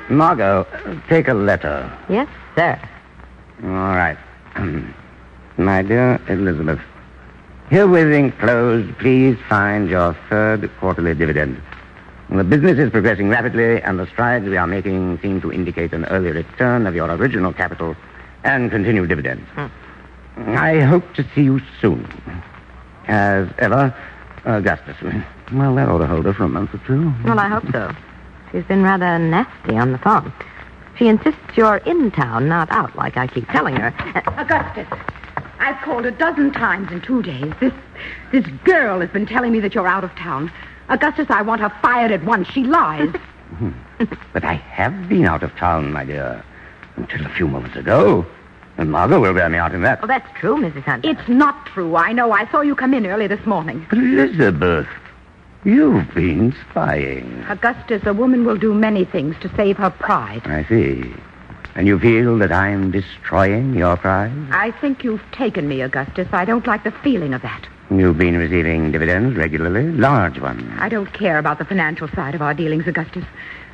Margot, 0.08 0.66
take 1.08 1.28
a 1.28 1.34
letter. 1.34 1.90
Yes, 2.08 2.28
sir. 2.54 2.80
All 3.62 3.68
right. 3.70 4.18
My 5.56 5.82
dear 5.82 6.20
Elizabeth, 6.28 6.80
herewith 7.70 8.12
enclosed, 8.12 8.98
please 8.98 9.38
find 9.48 9.88
your 9.88 10.16
third 10.28 10.70
quarterly 10.78 11.14
dividend. 11.14 11.60
The 12.30 12.44
business 12.44 12.78
is 12.78 12.90
progressing 12.90 13.28
rapidly, 13.28 13.80
and 13.82 13.98
the 13.98 14.06
strides 14.08 14.46
we 14.46 14.56
are 14.56 14.66
making 14.66 15.20
seem 15.20 15.40
to 15.42 15.52
indicate 15.52 15.92
an 15.92 16.04
early 16.06 16.32
return 16.32 16.86
of 16.86 16.94
your 16.94 17.10
original 17.10 17.52
capital 17.52 17.94
and 18.42 18.70
continued 18.70 19.08
dividends. 19.08 19.46
Hmm. 19.54 19.66
I 20.56 20.80
hope 20.80 21.14
to 21.14 21.24
see 21.34 21.42
you 21.42 21.60
soon. 21.80 22.06
As 23.06 23.48
ever, 23.58 23.94
Augustus. 24.44 24.96
Well, 25.52 25.74
that 25.76 25.88
ought 25.88 25.98
to 25.98 26.06
hold 26.06 26.24
her 26.24 26.34
for 26.34 26.44
a 26.44 26.48
month 26.48 26.74
or 26.74 26.78
two. 26.78 27.10
Hmm. 27.10 27.28
Well, 27.28 27.38
I 27.38 27.48
hope 27.48 27.70
so. 27.70 27.94
She's 28.54 28.62
been 28.66 28.84
rather 28.84 29.18
nasty 29.18 29.76
on 29.76 29.90
the 29.90 29.98
phone. 29.98 30.32
She 30.96 31.08
insists 31.08 31.40
you're 31.56 31.78
in 31.78 32.12
town, 32.12 32.48
not 32.48 32.70
out, 32.70 32.94
like 32.94 33.16
I 33.16 33.26
keep 33.26 33.48
telling 33.48 33.74
her. 33.74 33.88
Augustus, 34.38 34.86
I've 35.58 35.76
called 35.82 36.06
a 36.06 36.12
dozen 36.12 36.52
times 36.52 36.92
in 36.92 37.00
two 37.00 37.20
days. 37.20 37.52
This 37.58 37.72
this 38.30 38.46
girl 38.62 39.00
has 39.00 39.10
been 39.10 39.26
telling 39.26 39.50
me 39.50 39.58
that 39.58 39.74
you're 39.74 39.88
out 39.88 40.04
of 40.04 40.14
town. 40.14 40.52
Augustus, 40.88 41.26
I 41.30 41.42
want 41.42 41.62
her 41.62 41.72
fired 41.82 42.12
at 42.12 42.22
once. 42.24 42.48
She 42.48 42.64
lies. 42.64 43.10
Hmm. 43.54 43.70
But 44.32 44.42
I 44.42 44.54
have 44.54 45.08
been 45.08 45.26
out 45.26 45.44
of 45.44 45.54
town, 45.54 45.92
my 45.92 46.04
dear, 46.04 46.42
until 46.96 47.24
a 47.24 47.28
few 47.28 47.46
moments 47.46 47.76
ago. 47.76 48.26
And 48.78 48.90
Margot 48.90 49.20
will 49.20 49.32
bear 49.32 49.48
me 49.48 49.58
out 49.58 49.72
in 49.72 49.82
that. 49.82 50.00
well, 50.00 50.08
that's 50.08 50.28
true, 50.40 50.56
Mrs. 50.56 50.82
Hunter. 50.82 51.08
it's 51.08 51.28
not 51.28 51.64
true. 51.66 51.94
I 51.94 52.12
know. 52.12 52.32
I 52.32 52.50
saw 52.50 52.62
you 52.62 52.74
come 52.74 52.94
in 52.94 53.06
early 53.06 53.28
this 53.28 53.46
morning. 53.46 53.86
Elizabeth, 53.92 54.88
you've 55.64 56.14
been 56.14 56.54
spying. 56.70 57.44
Augustus, 57.48 58.02
a 58.06 58.12
woman 58.12 58.44
will 58.44 58.56
do 58.56 58.74
many 58.74 59.04
things 59.04 59.36
to 59.40 59.54
save 59.56 59.76
her 59.78 59.90
pride. 59.90 60.42
I 60.46 60.64
see. 60.64 61.12
And 61.74 61.86
you 61.86 61.98
feel 61.98 62.38
that 62.38 62.52
I'm 62.52 62.90
destroying 62.92 63.74
your 63.74 63.96
pride? 63.96 64.32
I 64.52 64.70
think 64.70 65.02
you've 65.02 65.22
taken 65.32 65.66
me, 65.66 65.80
Augustus. 65.80 66.28
I 66.32 66.44
don't 66.44 66.66
like 66.66 66.84
the 66.84 66.92
feeling 66.92 67.34
of 67.34 67.42
that. 67.42 67.66
You've 67.90 68.16
been 68.16 68.36
receiving 68.36 68.92
dividends 68.92 69.36
regularly, 69.36 69.90
large 69.90 70.40
ones. 70.40 70.62
I 70.78 70.88
don't 70.88 71.12
care 71.12 71.38
about 71.38 71.58
the 71.58 71.64
financial 71.64 72.08
side 72.08 72.34
of 72.34 72.42
our 72.42 72.54
dealings, 72.54 72.86
Augustus. 72.86 73.24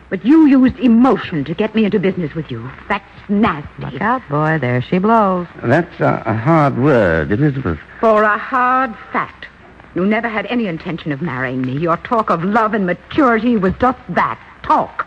But 0.08 0.24
you 0.24 0.46
used 0.46 0.78
emotion 0.80 1.44
to 1.44 1.54
get 1.54 1.74
me 1.74 1.84
into 1.84 2.00
business 2.00 2.34
with 2.34 2.50
you. 2.50 2.68
That's 2.88 3.04
nasty. 3.28 3.68
Look 3.78 4.00
out, 4.00 4.28
boy. 4.28 4.58
There 4.60 4.82
she 4.82 4.98
blows. 4.98 5.46
That's 5.62 6.00
a, 6.00 6.22
a 6.26 6.34
hard 6.34 6.78
word, 6.78 7.30
Elizabeth. 7.30 7.78
For 8.00 8.24
a 8.24 8.36
hard 8.36 8.96
fact. 9.12 9.46
You 9.94 10.06
never 10.06 10.28
had 10.28 10.46
any 10.46 10.66
intention 10.66 11.10
of 11.12 11.20
marrying 11.20 11.62
me. 11.62 11.76
Your 11.78 11.96
talk 11.98 12.30
of 12.30 12.44
love 12.44 12.74
and 12.74 12.86
maturity 12.86 13.56
was 13.56 13.72
just 13.80 13.98
that 14.10 14.38
talk. 14.62 15.06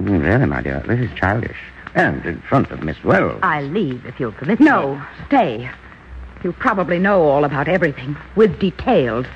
Mm, 0.00 0.24
Really, 0.24 0.46
my 0.46 0.62
dear, 0.62 0.82
this 0.86 1.00
is 1.00 1.10
childish. 1.18 1.56
And 1.94 2.24
in 2.26 2.40
front 2.42 2.70
of 2.70 2.82
Miss 2.82 3.02
Wells. 3.04 3.38
I 3.42 3.62
leave 3.62 4.04
if 4.06 4.20
you'll 4.20 4.32
permit 4.32 4.60
me. 4.60 4.66
No, 4.66 5.02
stay. 5.26 5.70
You 6.44 6.52
probably 6.52 6.98
know 6.98 7.22
all 7.22 7.44
about 7.44 7.68
everything, 7.68 8.16
with 8.34 8.58
details. 8.58 9.26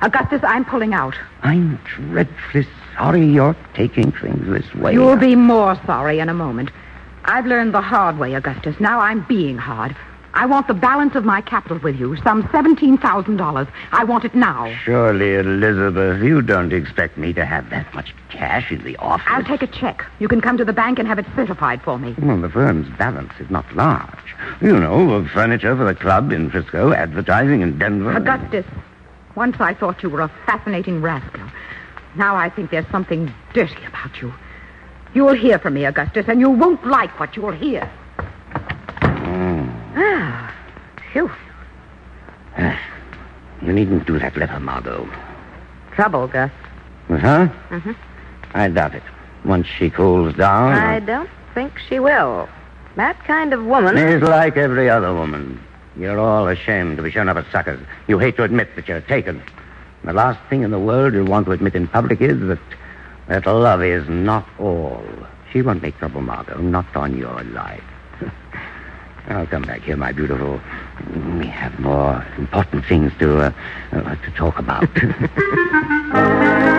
Augustus, 0.00 0.40
I'm 0.44 0.64
pulling 0.64 0.94
out. 0.94 1.14
I'm 1.42 1.78
dreadfully 1.84 2.66
sorry 2.96 3.26
you're 3.26 3.56
taking 3.74 4.12
things 4.12 4.46
this 4.46 4.74
way. 4.74 4.92
You'll 4.92 5.16
be 5.16 5.34
more 5.34 5.74
sorry 5.86 6.20
in 6.20 6.28
a 6.28 6.34
moment. 6.34 6.70
I've 7.24 7.46
learned 7.46 7.74
the 7.74 7.80
hard 7.80 8.18
way, 8.18 8.34
Augustus. 8.34 8.78
Now 8.78 9.00
I'm 9.00 9.24
being 9.26 9.56
hard. 9.58 9.96
I 10.34 10.46
want 10.46 10.66
the 10.66 10.74
balance 10.74 11.14
of 11.14 11.24
my 11.24 11.40
capital 11.40 11.78
with 11.78 11.98
you, 11.98 12.16
some 12.16 12.42
$17,000. 12.48 13.68
I 13.92 14.04
want 14.04 14.24
it 14.24 14.34
now. 14.34 14.76
Surely, 14.82 15.36
Elizabeth, 15.36 16.24
you 16.24 16.42
don't 16.42 16.72
expect 16.72 17.16
me 17.16 17.32
to 17.34 17.44
have 17.44 17.70
that 17.70 17.94
much 17.94 18.12
cash 18.30 18.72
in 18.72 18.82
the 18.82 18.96
office. 18.96 19.24
I'll 19.28 19.44
take 19.44 19.62
a 19.62 19.68
check. 19.68 20.04
You 20.18 20.26
can 20.26 20.40
come 20.40 20.58
to 20.58 20.64
the 20.64 20.72
bank 20.72 20.98
and 20.98 21.06
have 21.06 21.20
it 21.20 21.26
certified 21.36 21.82
for 21.82 22.00
me. 22.00 22.16
Well, 22.18 22.40
the 22.40 22.50
firm's 22.50 22.88
balance 22.98 23.32
is 23.38 23.48
not 23.48 23.64
large. 23.76 24.34
You 24.60 24.78
know, 24.78 25.12
of 25.14 25.28
furniture 25.28 25.76
for 25.76 25.84
the 25.84 25.94
club 25.94 26.32
in 26.32 26.50
Frisco, 26.50 26.92
advertising 26.92 27.60
in 27.60 27.78
Denver. 27.78 28.16
Augustus, 28.16 28.66
once 29.36 29.56
I 29.60 29.72
thought 29.72 30.02
you 30.02 30.10
were 30.10 30.20
a 30.20 30.32
fascinating 30.46 31.00
rascal. 31.00 31.48
Now 32.16 32.34
I 32.34 32.50
think 32.50 32.72
there's 32.72 32.90
something 32.90 33.32
dirty 33.52 33.84
about 33.84 34.20
you. 34.20 34.34
You'll 35.14 35.34
hear 35.34 35.60
from 35.60 35.74
me, 35.74 35.84
Augustus, 35.84 36.26
and 36.26 36.40
you 36.40 36.50
won't 36.50 36.84
like 36.84 37.20
what 37.20 37.36
you'll 37.36 37.52
hear. 37.52 37.88
Ah, 39.94 40.54
phew. 41.12 41.30
You 43.62 43.72
needn't 43.72 44.06
do 44.06 44.18
that 44.18 44.36
letter, 44.36 44.60
Margot. 44.60 45.08
Trouble, 45.92 46.26
Gus. 46.26 46.50
Uh 47.08 47.16
huh? 47.16 47.48
Mm-hmm. 47.70 47.92
I 48.54 48.68
doubt 48.68 48.94
it. 48.94 49.02
Once 49.44 49.66
she 49.66 49.90
cools 49.90 50.34
down. 50.34 50.72
I 50.72 51.00
don't 51.00 51.30
think 51.54 51.72
she 51.88 51.98
will. 51.98 52.48
That 52.96 53.18
kind 53.24 53.52
of 53.52 53.64
woman. 53.64 53.96
She's 53.96 54.22
like 54.22 54.56
every 54.56 54.88
other 54.90 55.14
woman. 55.14 55.60
You're 55.96 56.18
all 56.18 56.48
ashamed 56.48 56.96
to 56.96 57.02
be 57.02 57.10
shown 57.10 57.28
up 57.28 57.36
as 57.36 57.46
suckers. 57.52 57.80
You 58.08 58.18
hate 58.18 58.36
to 58.36 58.42
admit 58.42 58.74
that 58.76 58.88
you're 58.88 59.00
taken. 59.00 59.42
The 60.04 60.12
last 60.12 60.40
thing 60.50 60.62
in 60.62 60.70
the 60.70 60.78
world 60.78 61.14
you 61.14 61.24
want 61.24 61.46
to 61.46 61.52
admit 61.52 61.74
in 61.74 61.88
public 61.88 62.20
is 62.20 62.38
that 62.48 62.58
that 63.28 63.46
love 63.46 63.82
is 63.82 64.08
not 64.08 64.46
all. 64.58 65.04
She 65.52 65.62
won't 65.62 65.82
make 65.82 65.96
trouble, 65.98 66.20
Margot, 66.20 66.58
not 66.58 66.94
on 66.96 67.16
your 67.16 67.42
life. 67.44 67.82
I'll 69.28 69.46
come 69.46 69.62
back 69.62 69.82
here, 69.82 69.96
my 69.96 70.12
beautiful. 70.12 70.60
We 71.38 71.46
have 71.46 71.78
more 71.80 72.26
important 72.36 72.84
things 72.84 73.12
to 73.18 73.38
uh, 73.38 73.52
uh, 73.92 74.14
to 74.16 74.30
talk 74.32 74.58
about. 74.58 74.88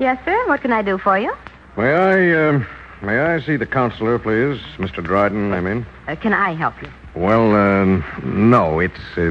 Yes, 0.00 0.18
sir. 0.24 0.48
What 0.48 0.62
can 0.62 0.72
I 0.72 0.80
do 0.80 0.96
for 0.96 1.18
you? 1.18 1.30
May 1.76 1.92
I, 1.92 2.32
uh, 2.32 2.64
may 3.02 3.20
I 3.20 3.38
see 3.40 3.56
the 3.56 3.66
counselor, 3.66 4.18
please? 4.18 4.58
Mr. 4.78 5.04
Dryden, 5.04 5.52
I 5.52 5.60
mean. 5.60 5.84
Uh, 6.08 6.16
can 6.16 6.32
I 6.32 6.54
help 6.54 6.82
you? 6.82 6.88
Well, 7.14 7.54
uh, 7.54 7.84
no, 8.24 8.78
it's, 8.78 9.00
uh, 9.16 9.30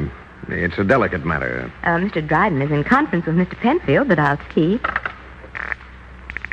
it's 0.49 0.77
a 0.77 0.83
delicate 0.83 1.25
matter. 1.25 1.71
Uh, 1.83 1.97
Mr. 1.97 2.25
Dryden 2.25 2.61
is 2.61 2.71
in 2.71 2.83
conference 2.83 3.25
with 3.25 3.35
Mr. 3.35 3.57
Penfield, 3.57 4.07
but 4.07 4.19
I'll 4.19 4.39
see. 4.53 4.79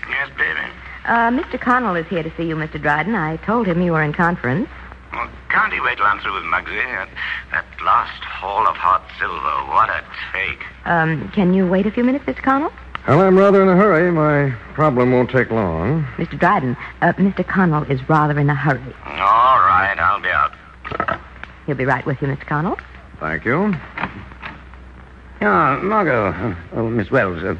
yes, 0.09 0.29
baby. 0.37 0.61
Uh, 1.05 1.31
Mr. 1.31 1.61
Connell 1.61 1.97
is 1.97 2.07
here 2.07 2.23
to 2.23 2.33
see 2.37 2.45
you, 2.45 2.57
Mr. 2.57 2.81
Dryden. 2.81 3.15
I 3.15 3.37
told 3.39 3.67
him 3.67 3.81
you 3.83 3.93
were 3.93 4.03
in 4.03 4.12
conference. 4.12 4.69
Well, 5.12 5.29
can't 5.49 5.73
he 5.73 5.81
wait 5.81 5.97
till 5.97 6.07
I'm 6.07 6.21
through 6.21 6.35
with 6.35 6.45
Muggsy? 6.45 6.77
That, 6.77 7.09
that 7.53 7.65
last 7.85 8.23
haul 8.23 8.67
of 8.67 8.77
hot 8.77 9.05
silver. 9.19 9.73
What 9.73 9.89
a 9.89 10.05
take. 10.33 10.65
Um, 10.85 11.31
can 11.31 11.55
you 11.55 11.67
wait 11.67 11.87
a 11.87 11.91
few 11.91 12.05
minutes, 12.05 12.25
Mr. 12.27 12.43
Connell? 12.43 12.73
Well, 13.09 13.21
I'm 13.21 13.39
rather 13.39 13.62
in 13.62 13.69
a 13.69 13.77
hurry. 13.77 14.11
My 14.11 14.51
problem 14.75 15.12
won't 15.12 15.31
take 15.31 15.51
long. 15.51 16.05
Mr. 16.17 16.39
Dryden, 16.39 16.77
uh, 17.03 17.12
Mr. 17.15 17.47
Connell 17.47 17.85
is 17.85 18.01
rather 18.09 18.39
in 18.39 18.51
a 18.51 18.55
hurry. 18.55 18.83
All 19.05 19.61
right, 19.61 19.97
I'll 19.99 20.21
be 20.21 20.29
out. 20.29 20.53
He'll 21.67 21.77
be 21.77 21.85
right 21.85 22.07
with 22.07 22.23
you, 22.23 22.29
Mr. 22.29 22.47
Connell. 22.47 22.79
Thank 23.19 23.45
you. 23.45 23.75
Ah, 25.41 25.81
Margot. 25.83 26.29
Uh, 26.29 26.55
oh, 26.75 26.89
Miss 26.89 27.11
Wells. 27.11 27.43
Uh, 27.43 27.57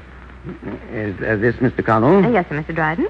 is 0.93 1.17
uh, 1.21 1.37
this 1.37 1.57
Mr. 1.57 1.85
Connell? 1.85 2.25
Uh, 2.25 2.31
yes, 2.31 2.49
sir, 2.49 2.63
Mr. 2.63 2.75
Dryden. 2.75 3.09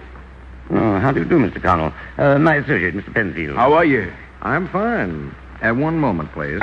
Oh, 0.70 0.98
how 0.98 1.12
do 1.12 1.20
you 1.20 1.26
do, 1.26 1.38
Mr. 1.38 1.62
Connell? 1.62 1.92
Uh, 2.18 2.38
my 2.38 2.56
associate, 2.56 2.94
Mr. 2.94 3.12
Penfield. 3.12 3.56
How 3.56 3.74
are 3.74 3.84
you? 3.84 4.10
I'm 4.42 4.68
fine. 4.68 5.34
At 5.60 5.76
one 5.76 5.98
moment, 5.98 6.32
please. 6.32 6.62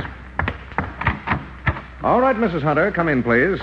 All 2.03 2.19
right, 2.19 2.35
Mrs. 2.35 2.63
Hunter, 2.63 2.91
come 2.91 3.07
in, 3.07 3.23
please. 3.23 3.59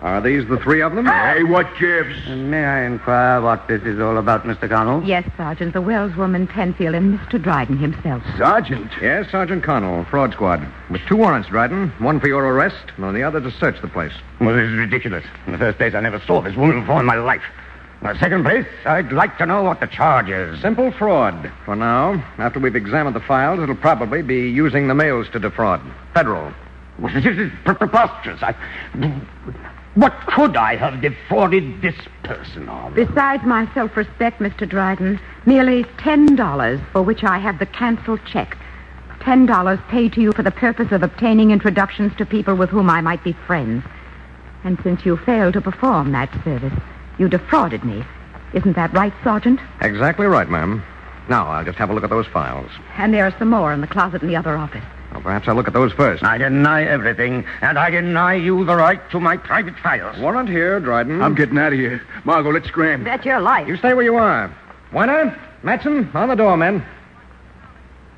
Are 0.00 0.20
these 0.20 0.46
the 0.48 0.58
three 0.58 0.80
of 0.80 0.94
them? 0.94 1.06
Hey, 1.06 1.42
what 1.42 1.66
gives? 1.80 2.14
Uh, 2.28 2.36
May 2.36 2.64
I 2.64 2.84
inquire 2.84 3.40
what 3.40 3.66
this 3.66 3.82
is 3.82 3.98
all 3.98 4.16
about, 4.16 4.44
Mr. 4.44 4.68
Connell? 4.68 5.02
Yes, 5.02 5.28
Sergeant, 5.36 5.72
the 5.72 5.80
Wells 5.80 6.14
woman, 6.14 6.46
Penfield, 6.46 6.94
and 6.94 7.18
Mr. 7.18 7.42
Dryden 7.42 7.78
himself. 7.78 8.22
Sergeant. 8.36 8.92
Yes, 9.02 9.28
Sergeant 9.32 9.64
Connell, 9.64 10.04
fraud 10.04 10.32
squad. 10.34 10.64
With 10.88 11.00
two 11.08 11.16
warrants, 11.16 11.48
Dryden. 11.48 11.88
One 11.98 12.20
for 12.20 12.28
your 12.28 12.44
arrest, 12.44 12.92
and 12.96 13.16
the 13.16 13.24
other 13.24 13.40
to 13.40 13.50
search 13.50 13.80
the 13.82 13.88
place. 13.88 14.12
Well, 14.40 14.54
this 14.54 14.70
is 14.70 14.78
ridiculous. 14.78 15.24
In 15.46 15.52
the 15.52 15.58
first 15.58 15.78
place, 15.78 15.94
I 15.96 16.00
never 16.00 16.20
saw 16.20 16.42
this 16.42 16.54
woman 16.54 16.80
before 16.80 17.00
in 17.00 17.06
my 17.06 17.16
life. 17.16 17.42
In 18.00 18.06
the 18.06 18.18
second 18.20 18.44
place, 18.44 18.66
I'd 18.86 19.10
like 19.10 19.36
to 19.38 19.46
know 19.46 19.64
what 19.64 19.80
the 19.80 19.88
charge 19.88 20.28
is. 20.28 20.60
Simple 20.62 20.92
fraud. 20.92 21.50
For 21.64 21.74
now, 21.74 22.22
after 22.38 22.60
we've 22.60 22.76
examined 22.76 23.16
the 23.16 23.20
files, 23.20 23.58
it'll 23.58 23.74
probably 23.74 24.22
be 24.22 24.48
using 24.48 24.86
the 24.86 24.94
mails 24.94 25.26
to 25.32 25.40
defraud. 25.40 25.80
Federal. 26.14 26.52
Well, 27.00 27.12
This 27.14 27.26
is 27.36 27.50
preposterous. 27.64 28.40
I... 28.44 28.54
What 29.98 30.16
could 30.28 30.56
I 30.56 30.76
have 30.76 31.00
defrauded 31.00 31.82
this 31.82 31.96
person 32.22 32.68
of? 32.68 32.94
Besides 32.94 33.42
my 33.42 33.68
self-respect, 33.74 34.38
Mr. 34.38 34.68
Dryden, 34.68 35.18
merely 35.44 35.82
$10 35.82 36.92
for 36.92 37.02
which 37.02 37.24
I 37.24 37.38
have 37.38 37.58
the 37.58 37.66
canceled 37.66 38.20
check. 38.24 38.56
$10 39.18 39.88
paid 39.88 40.12
to 40.12 40.20
you 40.20 40.30
for 40.30 40.44
the 40.44 40.52
purpose 40.52 40.92
of 40.92 41.02
obtaining 41.02 41.50
introductions 41.50 42.12
to 42.16 42.24
people 42.24 42.54
with 42.54 42.70
whom 42.70 42.88
I 42.88 43.00
might 43.00 43.24
be 43.24 43.32
friends. 43.32 43.82
And 44.62 44.78
since 44.84 45.04
you 45.04 45.16
failed 45.16 45.54
to 45.54 45.60
perform 45.60 46.12
that 46.12 46.32
service, 46.44 46.78
you 47.18 47.28
defrauded 47.28 47.82
me. 47.82 48.04
Isn't 48.54 48.76
that 48.76 48.92
right, 48.92 49.12
Sergeant? 49.24 49.58
Exactly 49.80 50.26
right, 50.26 50.48
ma'am. 50.48 50.80
Now, 51.28 51.48
I'll 51.48 51.64
just 51.64 51.78
have 51.78 51.90
a 51.90 51.92
look 51.92 52.04
at 52.04 52.10
those 52.10 52.28
files. 52.28 52.70
And 52.98 53.12
there 53.12 53.26
are 53.26 53.36
some 53.36 53.50
more 53.50 53.72
in 53.72 53.80
the 53.80 53.88
closet 53.88 54.22
in 54.22 54.28
the 54.28 54.36
other 54.36 54.56
office. 54.56 54.84
Well, 55.12 55.22
perhaps 55.22 55.48
I'll 55.48 55.54
look 55.54 55.68
at 55.68 55.72
those 55.72 55.92
first. 55.92 56.22
I 56.22 56.36
deny 56.38 56.84
everything, 56.84 57.46
and 57.62 57.78
I 57.78 57.90
deny 57.90 58.34
you 58.34 58.64
the 58.64 58.76
right 58.76 59.00
to 59.10 59.20
my 59.20 59.36
private 59.36 59.78
files. 59.78 60.18
Warrant 60.18 60.48
here, 60.48 60.80
Dryden. 60.80 61.22
I'm 61.22 61.34
getting 61.34 61.58
out 61.58 61.72
of 61.72 61.78
here. 61.78 62.02
Margot, 62.24 62.52
let's 62.52 62.68
scram. 62.68 63.04
Bet 63.04 63.24
your 63.24 63.40
life. 63.40 63.66
You 63.66 63.76
stay 63.76 63.94
where 63.94 64.04
you 64.04 64.16
are. 64.16 64.54
Weiner, 64.92 65.38
Matson, 65.62 66.10
on 66.14 66.28
the 66.28 66.34
door, 66.34 66.56
men. 66.56 66.84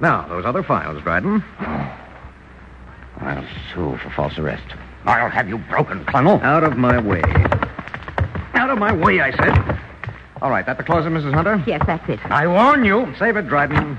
Now, 0.00 0.26
those 0.28 0.44
other 0.44 0.62
files, 0.62 1.02
Dryden. 1.02 1.44
I'll 3.20 3.46
sue 3.72 3.96
for 3.98 4.10
false 4.10 4.38
arrest. 4.38 4.64
I'll 5.04 5.30
have 5.30 5.48
you 5.48 5.58
broken, 5.58 6.04
Colonel. 6.06 6.40
Out 6.42 6.64
of 6.64 6.76
my 6.76 6.98
way. 6.98 7.22
Out 8.54 8.70
of 8.70 8.78
my 8.78 8.92
way, 8.92 9.20
I 9.20 9.30
said. 9.30 9.78
All 10.42 10.50
right, 10.50 10.64
that 10.66 10.78
the 10.78 10.84
closet, 10.84 11.10
Mrs. 11.10 11.34
Hunter? 11.34 11.62
Yes, 11.66 11.82
that's 11.86 12.08
it. 12.08 12.18
I 12.24 12.46
warn 12.46 12.84
you. 12.84 13.14
Save 13.18 13.36
it, 13.36 13.46
Dryden. 13.48 13.98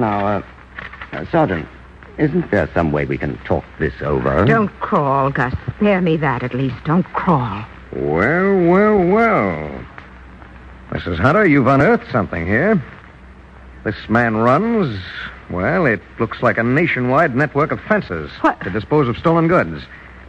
Now, 0.00 0.26
uh, 0.26 0.42
uh, 1.12 1.24
Sergeant, 1.30 1.68
isn't 2.16 2.50
there 2.50 2.70
some 2.72 2.90
way 2.90 3.04
we 3.04 3.18
can 3.18 3.36
talk 3.44 3.64
this 3.78 3.92
over? 4.00 4.46
Don't 4.46 4.68
crawl, 4.80 5.30
Gus. 5.30 5.52
Spare 5.76 6.00
me 6.00 6.16
that 6.16 6.42
at 6.42 6.54
least. 6.54 6.76
Don't 6.86 7.04
crawl. 7.12 7.64
Well, 7.92 8.56
well, 8.66 8.98
well. 9.06 9.84
Mrs. 10.90 11.18
Hunter, 11.18 11.44
you've 11.46 11.66
unearthed 11.66 12.10
something 12.10 12.46
here. 12.46 12.82
This 13.84 14.08
man 14.08 14.36
runs, 14.38 14.98
well, 15.50 15.84
it 15.84 16.00
looks 16.18 16.42
like 16.42 16.56
a 16.56 16.62
nationwide 16.62 17.36
network 17.36 17.70
of 17.70 17.80
fences 17.82 18.30
What? 18.40 18.58
to 18.62 18.70
dispose 18.70 19.06
of 19.06 19.18
stolen 19.18 19.48
goods 19.48 19.82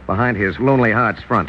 behind 0.06 0.36
his 0.36 0.58
Lonely 0.58 0.92
Hearts 0.92 1.22
front. 1.22 1.48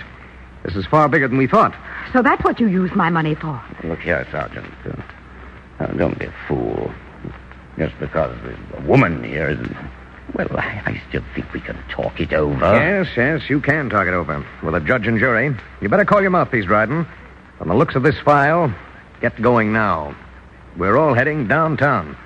This 0.64 0.76
is 0.78 0.86
far 0.86 1.10
bigger 1.10 1.28
than 1.28 1.38
we 1.38 1.48
thought. 1.48 1.76
So 2.14 2.22
that's 2.22 2.44
what 2.46 2.60
you 2.62 2.68
used 2.68 2.96
my 2.96 3.10
money 3.10 3.36
for. 3.36 3.62
Look 3.84 4.00
here, 4.00 4.26
Sergeant. 4.32 4.72
Uh, 4.86 5.02
uh, 5.84 5.88
don't 5.88 6.18
be 6.18 6.26
a 6.26 6.34
fool. 6.48 6.90
Just 7.78 7.98
because 8.00 8.38
there's 8.44 8.58
a 8.78 8.82
woman 8.88 9.24
here 9.24 9.50
isn't. 9.50 9.76
Well, 10.36 10.48
I, 10.58 10.82
I 10.86 11.02
still 11.10 11.24
think 11.36 11.52
we 11.54 11.60
can 11.60 11.78
talk 11.90 12.20
it 12.20 12.34
over. 12.34 12.74
Yes, 12.76 13.08
yes, 13.16 13.50
you 13.50 13.60
can 13.60 13.90
talk 13.90 14.08
it 14.08 14.14
over 14.14 14.46
with 14.64 14.76
a 14.76 14.80
judge 14.80 15.06
and 15.08 15.20
jury. 15.20 15.56
You 15.82 15.90
better 15.90 16.06
call 16.06 16.22
your 16.22 16.30
mouthpiece, 16.32 16.66
Dryden. 16.66 17.06
From 17.58 17.68
the 17.68 17.76
looks 17.76 17.96
of 17.96 18.04
this 18.04 18.20
file, 18.24 18.74
get 19.22 19.40
going 19.42 19.74
now. 19.74 20.16
We're 20.78 20.98
all 20.98 21.14
heading 21.14 21.48
downtown. 21.48 22.18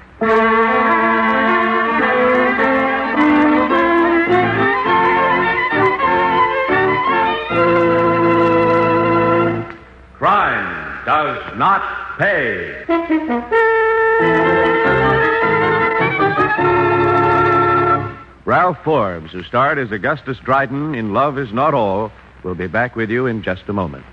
Crime 10.18 11.06
does 11.06 11.58
not 11.58 12.18
pay. 12.18 12.84
Ralph 18.46 18.78
Forbes, 18.84 19.34
who 19.34 19.44
starred 19.44 19.78
as 19.78 19.92
Augustus 19.92 20.38
Dryden 20.44 20.96
in 20.96 21.14
Love 21.14 21.38
Is 21.38 21.52
Not 21.52 21.74
All, 21.74 22.12
will 22.44 22.56
be 22.56 22.68
back 22.68 22.96
with 22.96 23.10
you 23.10 23.26
in 23.26 23.44
just 23.44 23.64
a 23.68 23.74
moment. 23.74 24.06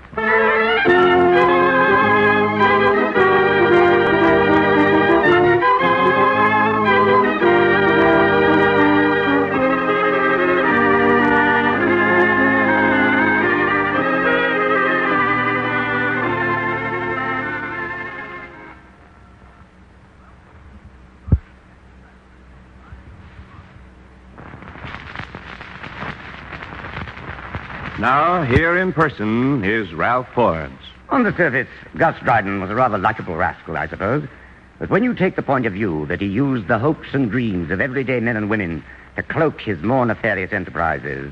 Now, 28.05 28.43
here 28.43 28.77
in 28.77 28.93
person 28.93 29.63
is 29.63 29.91
Ralph 29.91 30.27
Forbes. 30.35 30.85
On 31.09 31.23
the 31.23 31.35
surface, 31.35 31.67
Gus 31.97 32.15
Dryden 32.23 32.61
was 32.61 32.69
a 32.69 32.75
rather 32.75 32.99
likable 32.99 33.35
rascal, 33.35 33.77
I 33.77 33.87
suppose. 33.87 34.27
But 34.77 34.91
when 34.91 35.03
you 35.03 35.15
take 35.15 35.35
the 35.35 35.41
point 35.41 35.65
of 35.65 35.73
view 35.73 36.05
that 36.05 36.21
he 36.21 36.27
used 36.27 36.67
the 36.67 36.77
hopes 36.77 37.07
and 37.13 37.31
dreams 37.31 37.71
of 37.71 37.81
everyday 37.81 38.19
men 38.19 38.37
and 38.37 38.47
women 38.47 38.83
to 39.15 39.23
cloak 39.23 39.59
his 39.59 39.81
more 39.81 40.05
nefarious 40.05 40.53
enterprises, 40.53 41.31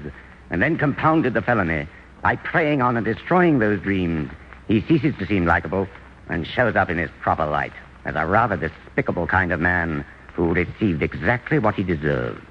and 0.50 0.64
then 0.64 0.80
compounded 0.80 1.36
the 1.36 1.44
felony 1.44 1.88
by 2.24 2.38
preying 2.38 2.82
on 2.82 2.98
and 2.98 3.06
destroying 3.06 3.60
those 3.60 3.80
dreams, 3.80 4.32
he 4.68 4.82
ceases 4.82 5.14
to 5.20 5.28
seem 5.28 5.46
likable 5.46 5.88
and 6.28 6.48
shows 6.48 6.76
up 6.76 6.90
in 6.90 6.98
his 6.98 7.12
proper 7.22 7.46
light 7.46 7.74
as 8.04 8.16
a 8.16 8.26
rather 8.26 8.58
despicable 8.58 9.28
kind 9.28 9.54
of 9.54 9.60
man 9.60 10.04
who 10.34 10.56
received 10.56 11.04
exactly 11.04 11.60
what 11.60 11.76
he 11.76 11.84
deserved. 11.84 12.42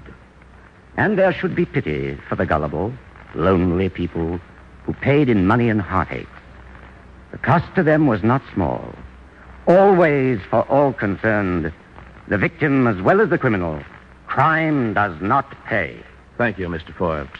And 0.95 1.19
there 1.19 1.33
should 1.33 1.55
be 1.55 1.65
pity 1.65 2.17
for 2.29 2.37
the 2.37 2.45
gullible, 2.45 2.93
lonely 3.35 3.89
people 3.89 4.39
who 4.85 4.93
paid 4.93 5.29
in 5.29 5.47
money 5.47 5.69
and 5.69 5.81
heartache. 5.81 6.27
The 7.31 7.37
cost 7.37 7.65
to 7.75 7.83
them 7.83 8.07
was 8.07 8.23
not 8.23 8.41
small. 8.53 8.93
Always, 9.67 10.39
for 10.49 10.63
all 10.69 10.93
concerned, 10.93 11.71
the 12.27 12.37
victim 12.37 12.87
as 12.87 13.01
well 13.01 13.21
as 13.21 13.29
the 13.29 13.37
criminal, 13.37 13.81
crime 14.27 14.93
does 14.93 15.19
not 15.21 15.55
pay. 15.65 15.97
Thank 16.37 16.59
you, 16.59 16.67
Mr. 16.67 16.93
Forbes. 16.95 17.39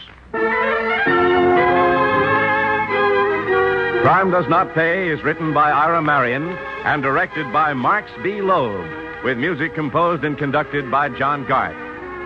Crime 4.02 4.30
Does 4.30 4.48
Not 4.50 4.74
Pay 4.74 5.08
is 5.08 5.22
written 5.24 5.54
by 5.54 5.70
Ira 5.70 6.02
Marion 6.02 6.50
and 6.84 7.02
directed 7.02 7.50
by 7.52 7.72
Marx 7.72 8.10
B. 8.22 8.42
Loeb, 8.42 8.86
with 9.24 9.38
music 9.38 9.74
composed 9.74 10.24
and 10.24 10.36
conducted 10.36 10.90
by 10.90 11.08
John 11.08 11.46
Garth. 11.46 11.74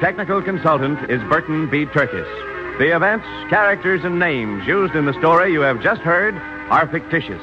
Technical 0.00 0.42
consultant 0.42 1.08
is 1.08 1.22
Burton 1.28 1.70
B. 1.70 1.86
Turkus. 1.86 2.47
The 2.78 2.94
events, 2.94 3.26
characters, 3.50 4.04
and 4.04 4.20
names 4.20 4.64
used 4.64 4.94
in 4.94 5.04
the 5.04 5.12
story 5.14 5.52
you 5.52 5.62
have 5.62 5.82
just 5.82 6.00
heard 6.00 6.36
are 6.70 6.86
fictitious. 6.86 7.42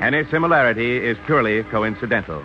Any 0.00 0.24
similarity 0.28 0.96
is 0.96 1.16
purely 1.24 1.62
coincidental. 1.62 2.42